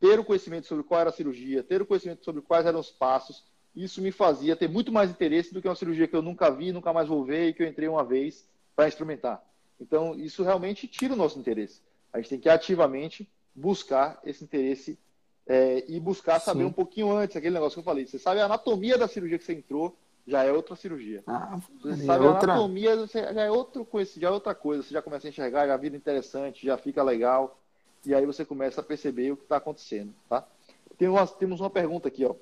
[0.00, 2.90] ter o conhecimento sobre qual era a cirurgia, ter o conhecimento sobre quais eram os
[2.90, 3.44] passos.
[3.76, 6.72] Isso me fazia ter muito mais interesse do que uma cirurgia que eu nunca vi,
[6.72, 8.48] nunca mais vou ver e que eu entrei uma vez
[8.80, 9.44] para instrumentar.
[9.78, 11.82] Então, isso realmente tira o nosso interesse.
[12.10, 14.98] A gente tem que ativamente buscar esse interesse
[15.46, 16.68] é, e buscar saber Sim.
[16.68, 18.06] um pouquinho antes, aquele negócio que eu falei.
[18.06, 19.94] Você sabe a anatomia da cirurgia que você entrou,
[20.26, 21.22] já é outra cirurgia.
[21.26, 22.52] Ah, você sabe outra...
[22.52, 24.82] a anatomia, já é outro já é outra coisa.
[24.82, 27.60] Você já começa a enxergar, já vira interessante, já fica legal.
[28.06, 30.48] E aí você começa a perceber o que está acontecendo, tá?
[30.96, 32.34] Tem uma, temos uma pergunta aqui, ó.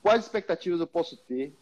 [0.00, 1.52] Quais expectativas eu posso ter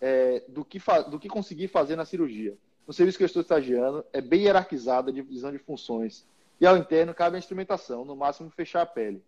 [0.00, 2.56] é, do, que do que conseguir fazer na cirurgia?
[2.88, 6.26] No serviço que eu estou estagiando, é bem hierarquizada a divisão de funções.
[6.58, 9.22] E ao interno cabe a instrumentação, no máximo fechar a pele.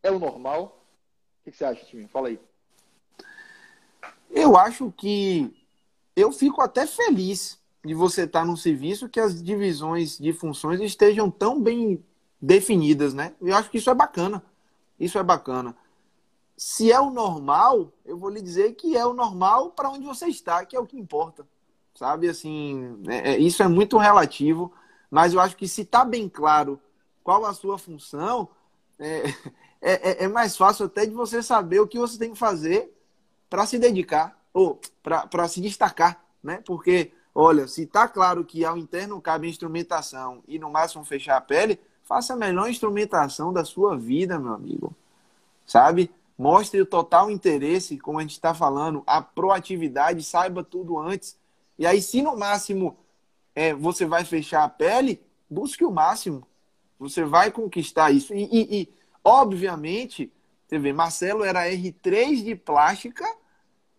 [0.00, 0.86] É o normal?
[1.40, 2.08] O que você acha, Timinho?
[2.08, 2.38] Fala aí.
[4.30, 5.52] Eu acho que
[6.14, 11.28] eu fico até feliz de você estar num serviço que as divisões de funções estejam
[11.28, 12.04] tão bem
[12.40, 13.34] definidas, né?
[13.40, 14.40] Eu acho que isso é bacana.
[15.00, 15.76] Isso é bacana.
[16.56, 20.26] Se é o normal, eu vou lhe dizer que é o normal para onde você
[20.26, 21.44] está, que é o que importa
[21.94, 22.28] sabe?
[22.28, 24.72] Assim, é, é, isso é muito relativo.
[25.10, 26.80] Mas eu acho que se está bem claro
[27.22, 28.48] qual a sua função,
[28.98, 29.22] é,
[29.80, 32.94] é, é, é, mais fácil até de você saber o que você tem que fazer
[33.48, 36.62] para se dedicar ou para se destacar, né?
[36.64, 41.40] Porque, olha, se está claro que ao interno cabe instrumentação e no máximo fechar a
[41.40, 44.94] pele, faça a melhor instrumentação da sua vida, meu amigo.
[45.66, 46.10] Sabe?
[46.36, 51.36] Mostre o total interesse, como a gente está falando, a proatividade, saiba tudo antes.
[51.80, 52.98] E aí, se no máximo
[53.54, 55.18] é, você vai fechar a pele,
[55.48, 56.46] busque o máximo.
[56.98, 58.34] Você vai conquistar isso.
[58.34, 58.88] E, e, e
[59.24, 60.30] obviamente,
[60.68, 63.24] você vê, Marcelo era R3 de plástica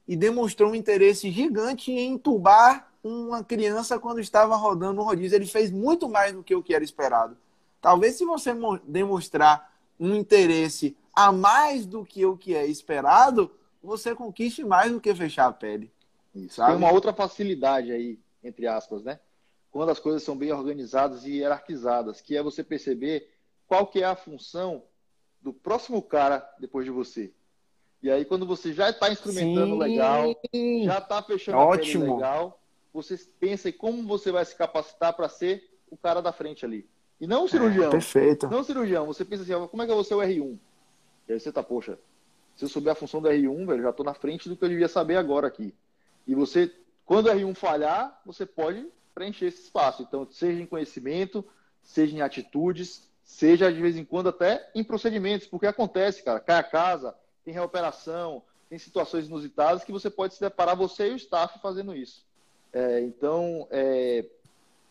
[0.07, 5.35] e demonstrou um interesse gigante em entubar uma criança quando estava rodando no rodízio.
[5.35, 7.35] Ele fez muito mais do que o que era esperado.
[7.81, 8.51] Talvez se você
[8.85, 13.49] demonstrar um interesse a mais do que o que é esperado,
[13.81, 15.91] você conquiste mais do que fechar a pele.
[16.33, 16.63] Isso.
[16.63, 19.19] Tem uma outra facilidade aí, entre aspas, né?
[19.71, 23.29] Quando as coisas são bem organizadas e hierarquizadas, que é você perceber
[23.67, 24.83] qual que é a função
[25.41, 27.31] do próximo cara depois de você.
[28.03, 29.79] E aí, quando você já está instrumentando Sim.
[29.79, 30.35] legal,
[30.83, 32.03] já está fechando Ótimo.
[32.03, 32.61] a pele legal,
[32.93, 36.87] você pensa em como você vai se capacitar para ser o cara da frente ali.
[37.19, 37.89] E não o cirurgião.
[37.89, 38.49] É, perfeito.
[38.49, 39.05] Não o cirurgião.
[39.05, 40.57] Você pensa assim, como é que eu vou ser o R1?
[41.27, 41.99] E aí você tá, poxa,
[42.55, 44.69] se eu souber a função do R1, velho, já tô na frente do que eu
[44.69, 45.73] devia saber agora aqui.
[46.27, 46.73] E você,
[47.05, 50.03] quando o R1 falhar, você pode preencher esse espaço.
[50.03, 51.45] Então, seja em conhecimento,
[51.83, 56.59] seja em atitudes, seja de vez em quando até em procedimentos, porque acontece, cara, cai
[56.59, 61.17] a casa, tem reoperação, tem situações inusitadas que você pode se deparar, você e o
[61.17, 62.25] staff, fazendo isso.
[62.73, 64.25] É, então, é,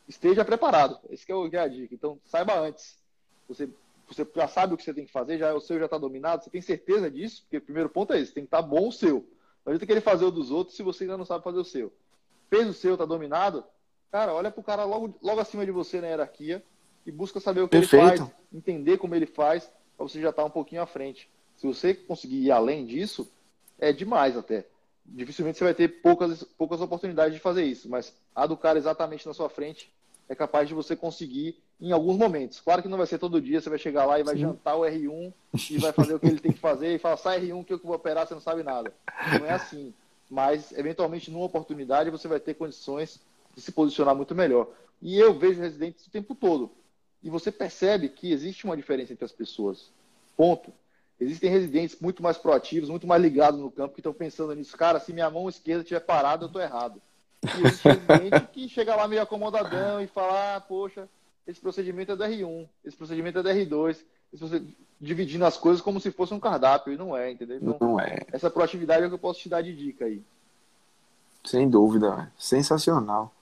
[0.06, 0.98] esteja preparado.
[1.08, 1.94] Esse é, o, é a dica.
[1.94, 2.98] Então, saiba antes.
[3.48, 3.68] Você,
[4.06, 6.44] você já sabe o que você tem que fazer, já o seu já está dominado,
[6.44, 7.42] você tem certeza disso?
[7.42, 9.26] Porque o primeiro ponto é esse, tem que estar tá bom o seu.
[9.64, 11.92] Não adianta querer fazer o dos outros se você ainda não sabe fazer o seu.
[12.48, 13.64] Fez o seu, está dominado,
[14.10, 16.64] cara, olha para o cara logo, logo acima de você na hierarquia
[17.06, 18.06] e busca saber o que Perfeito.
[18.06, 21.30] ele faz, entender como ele faz, para você já estar tá um pouquinho à frente.
[21.56, 23.30] Se você conseguir ir além disso,
[23.78, 24.66] é demais até.
[25.04, 29.26] Dificilmente você vai ter poucas, poucas oportunidades de fazer isso, mas a do cara exatamente
[29.26, 29.92] na sua frente
[30.30, 32.60] é capaz de você conseguir em alguns momentos.
[32.60, 34.42] Claro que não vai ser todo dia, você vai chegar lá e vai Sim.
[34.42, 35.32] jantar o R1
[35.68, 37.80] e vai fazer o que ele tem que fazer e falar, sai R1 que eu
[37.82, 38.94] vou operar, você não sabe nada.
[39.40, 39.92] Não é assim.
[40.30, 43.20] Mas, eventualmente, numa oportunidade, você vai ter condições
[43.56, 44.68] de se posicionar muito melhor.
[45.02, 46.70] E eu vejo residentes o tempo todo.
[47.24, 49.90] E você percebe que existe uma diferença entre as pessoas.
[50.36, 50.72] Ponto.
[51.18, 54.76] Existem residentes muito mais proativos, muito mais ligados no campo, que estão pensando nisso.
[54.76, 57.02] Cara, se minha mão esquerda estiver parada, eu estou errado.
[57.42, 61.08] E residente que chega lá meio acomodadão e fala, ah, poxa,
[61.46, 64.04] esse procedimento é da R1, esse procedimento é da R2,
[65.00, 67.56] dividindo as coisas como se fosse um cardápio, e não é, entendeu?
[67.56, 68.18] Então, não é.
[68.30, 70.22] Essa proatividade é o que eu posso te dar de dica aí.
[71.44, 73.32] Sem dúvida, sensacional.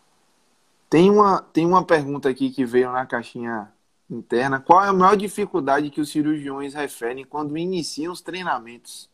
[0.89, 3.71] Tem uma, tem uma pergunta aqui que veio na caixinha
[4.09, 4.61] interna.
[4.61, 9.11] Qual é a maior dificuldade que os cirurgiões referem quando iniciam os treinamentos?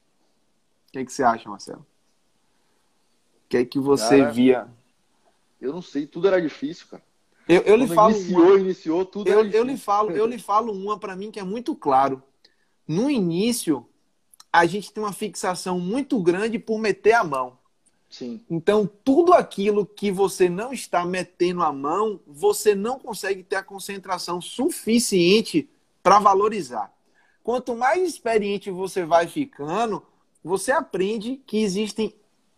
[0.89, 1.85] O que, é que você acha, Marcelo?
[3.55, 4.69] Que é que você cara, via?
[5.61, 7.03] Eu não sei, tudo era difícil, cara.
[7.49, 9.31] Eu, eu lhe falo iniciou, uma, iniciou tudo.
[9.31, 12.21] Eu, eu lhe falo, eu lhe falo uma para mim que é muito claro.
[12.89, 13.87] No início,
[14.53, 17.57] a gente tem uma fixação muito grande por meter a mão.
[18.11, 18.41] Sim.
[18.51, 23.63] Então, tudo aquilo que você não está metendo a mão, você não consegue ter a
[23.63, 25.71] concentração suficiente
[26.03, 26.93] para valorizar.
[27.41, 30.03] Quanto mais experiente você vai ficando,
[30.43, 32.13] você aprende que existem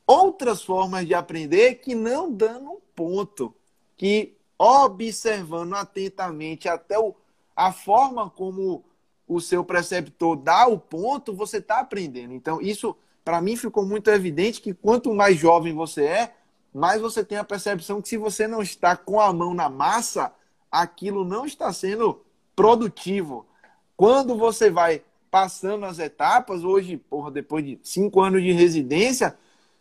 [0.06, 3.54] outras formas de aprender que não dando um ponto,
[3.96, 7.14] que observando atentamente até o,
[7.54, 8.84] a forma como
[9.26, 12.32] o seu preceptor dá o ponto, você está aprendendo.
[12.32, 16.34] Então, isso, para mim, ficou muito evidente que quanto mais jovem você é,
[16.72, 20.32] mais você tem a percepção que se você não está com a mão na massa,
[20.70, 22.22] aquilo não está sendo
[22.54, 23.46] produtivo.
[23.96, 29.36] Quando você vai passando as etapas, hoje, porra, depois de cinco anos de residência,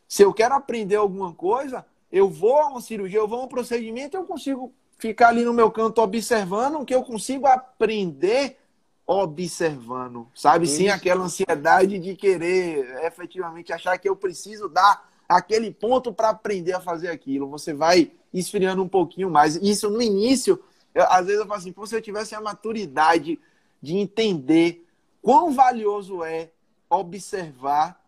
[0.08, 3.48] se eu quero aprender alguma coisa, eu vou a uma cirurgia, eu vou a um
[3.48, 8.58] procedimento, eu consigo ficar ali no meu canto observando, que eu consigo aprender
[9.06, 10.68] observando, sabe?
[10.68, 16.74] Sim, aquela ansiedade de querer efetivamente achar que eu preciso dar aquele ponto para aprender
[16.74, 17.50] a fazer aquilo.
[17.50, 19.56] Você vai esfriando um pouquinho mais.
[19.58, 20.62] Isso no início,
[20.94, 23.40] eu, às vezes eu falo assim, se eu tivesse a maturidade
[23.82, 24.86] de entender
[25.22, 26.50] quão valioso é
[26.90, 28.00] observar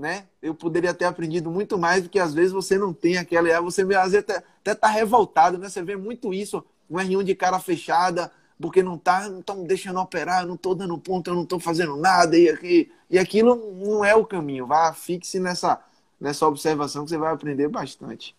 [0.00, 0.24] né?
[0.40, 3.60] Eu poderia ter aprendido muito mais do que às vezes você não tem aquela.
[3.60, 5.68] Você às vezes até, até tá revoltado, né?
[5.68, 10.00] Você vê muito isso, um R1 de cara fechada, porque não tá, não estão deixando
[10.00, 14.02] operar, não estou dando ponto, eu não estou fazendo nada, e, aqui, e aquilo não
[14.02, 14.66] é o caminho.
[14.66, 15.78] Vá, fixe nessa,
[16.18, 18.34] nessa observação que você vai aprender bastante.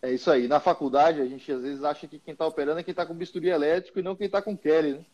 [0.00, 0.48] É isso aí.
[0.48, 3.14] Na faculdade, a gente às vezes acha que quem está operando é quem está com
[3.14, 5.04] bisturi elétrico e não quem está com Kelly, né?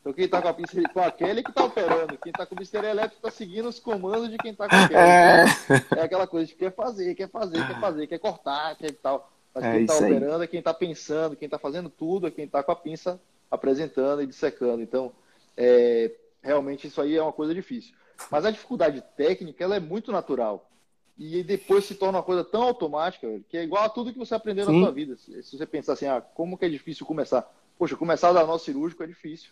[0.00, 2.18] Então quem está com a pista com a é que está operando.
[2.18, 5.00] Quem está com bisturi elétrico está seguindo os comandos de quem está com a Kelly.
[5.00, 5.98] É...
[5.98, 9.30] é aquela coisa de quer fazer, quer fazer, quer fazer, quer cortar, quer tal.
[9.54, 12.44] Mas é quem está operando é quem está pensando, quem está fazendo tudo, é quem
[12.46, 13.20] está com a pinça
[13.50, 14.82] apresentando e dissecando.
[14.82, 15.12] Então,
[15.56, 17.94] é, realmente isso aí é uma coisa difícil.
[18.30, 20.70] Mas a dificuldade técnica ela é muito natural
[21.18, 24.34] e depois se torna uma coisa tão automática, que é igual a tudo que você
[24.34, 24.78] aprendeu Sim.
[24.78, 25.16] na sua vida.
[25.18, 27.50] Se você pensar assim, ah, como que é difícil começar?
[27.78, 29.50] Poxa, começar da nosso cirúrgico é difícil.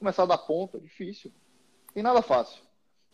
[0.00, 1.30] Começar da ponta é difícil.
[1.92, 2.62] Tem nada fácil.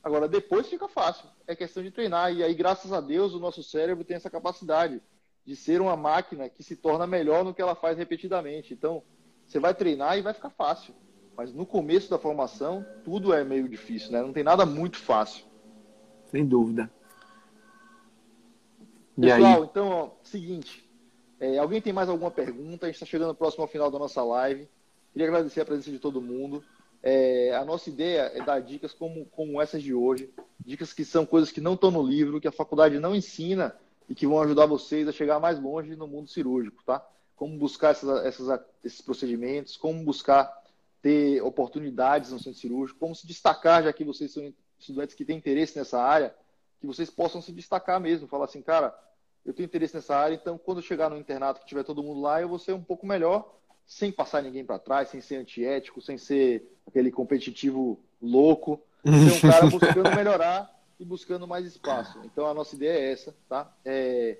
[0.03, 1.28] Agora, depois fica fácil.
[1.49, 2.32] É questão de treinar.
[2.32, 5.03] E aí, graças a Deus, o nosso cérebro tem essa capacidade
[5.45, 8.72] de ser uma máquina que se torna melhor no que ela faz repetidamente.
[8.72, 9.03] Então,
[9.45, 10.95] você vai treinar e vai ficar fácil.
[11.37, 14.22] Mas no começo da formação, tudo é meio difícil, né?
[14.22, 15.45] Não tem nada muito fácil.
[16.26, 16.89] Sem dúvida.
[19.20, 20.89] Pessoal, então, ó, seguinte.
[21.41, 22.87] É, alguém tem mais alguma pergunta?
[22.87, 24.68] A gente está chegando próximo ao final da nossa live.
[25.12, 26.62] Queria agradecer a presença de todo mundo.
[27.09, 30.28] É, a nossa ideia é dar dicas como, como essas de hoje.
[30.59, 33.72] Dicas que são coisas que não estão no livro, que a faculdade não ensina
[34.09, 37.07] e que vão ajudar vocês a chegar mais longe no mundo cirúrgico, tá?
[37.36, 40.52] Como buscar essas, essas, esses procedimentos, como buscar
[41.00, 45.38] ter oportunidades no centro cirúrgico, como se destacar, já que vocês são estudantes que têm
[45.38, 46.34] interesse nessa área,
[46.80, 48.26] que vocês possam se destacar mesmo.
[48.26, 48.92] Falar assim, cara,
[49.44, 52.20] eu tenho interesse nessa área, então quando eu chegar no internato que tiver todo mundo
[52.20, 53.54] lá, eu vou ser um pouco melhor,
[53.86, 59.51] sem passar ninguém para trás, sem ser antiético, sem ser aquele competitivo louco, ser um
[59.51, 62.18] cara buscando melhorar e buscando mais espaço.
[62.24, 63.70] Então a nossa ideia é essa, tá?
[63.84, 64.39] É,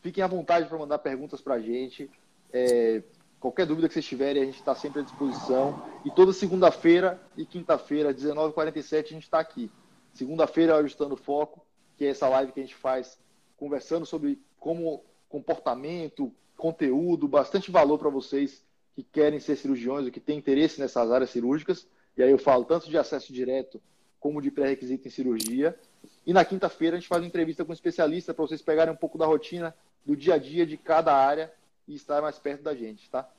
[0.00, 2.10] fiquem à vontade para mandar perguntas para a gente.
[2.52, 3.02] É,
[3.38, 5.82] qualquer dúvida que vocês tiverem, a gente está sempre à disposição.
[6.04, 9.70] E toda segunda-feira e quinta-feira, 19h47, a gente está aqui.
[10.12, 11.64] Segunda-feira, ajustando o foco,
[11.96, 13.18] que é essa live que a gente faz
[13.56, 18.64] conversando sobre como comportamento, conteúdo, bastante valor para vocês
[18.98, 21.86] que querem ser cirurgiões ou que têm interesse nessas áreas cirúrgicas.
[22.16, 23.80] E aí eu falo tanto de acesso direto
[24.18, 25.78] como de pré-requisito em cirurgia.
[26.26, 28.96] E na quinta-feira a gente faz uma entrevista com um especialista para vocês pegarem um
[28.96, 29.72] pouco da rotina
[30.04, 31.52] do dia a dia de cada área
[31.86, 33.30] e estar mais perto da gente, tá?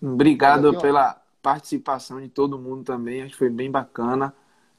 [0.00, 3.20] Obrigado aqui, pela participação de todo mundo também.
[3.20, 4.34] Acho que foi bem bacana.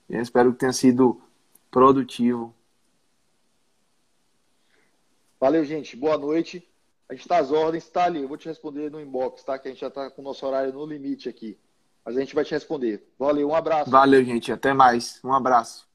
[0.09, 1.21] Eu espero que tenha sido
[1.69, 2.55] produtivo
[5.39, 5.95] Valeu, gente.
[5.95, 6.68] Boa noite.
[7.09, 8.21] A gente está às ordens, tá ali.
[8.21, 9.57] Eu vou te responder no inbox, tá?
[9.57, 11.57] Que a gente já está com o nosso horário no limite aqui.
[12.05, 13.03] Mas a gente vai te responder.
[13.17, 13.89] Valeu, um abraço.
[13.89, 14.51] Valeu, gente.
[14.51, 15.19] Até mais.
[15.23, 15.88] Um abraço.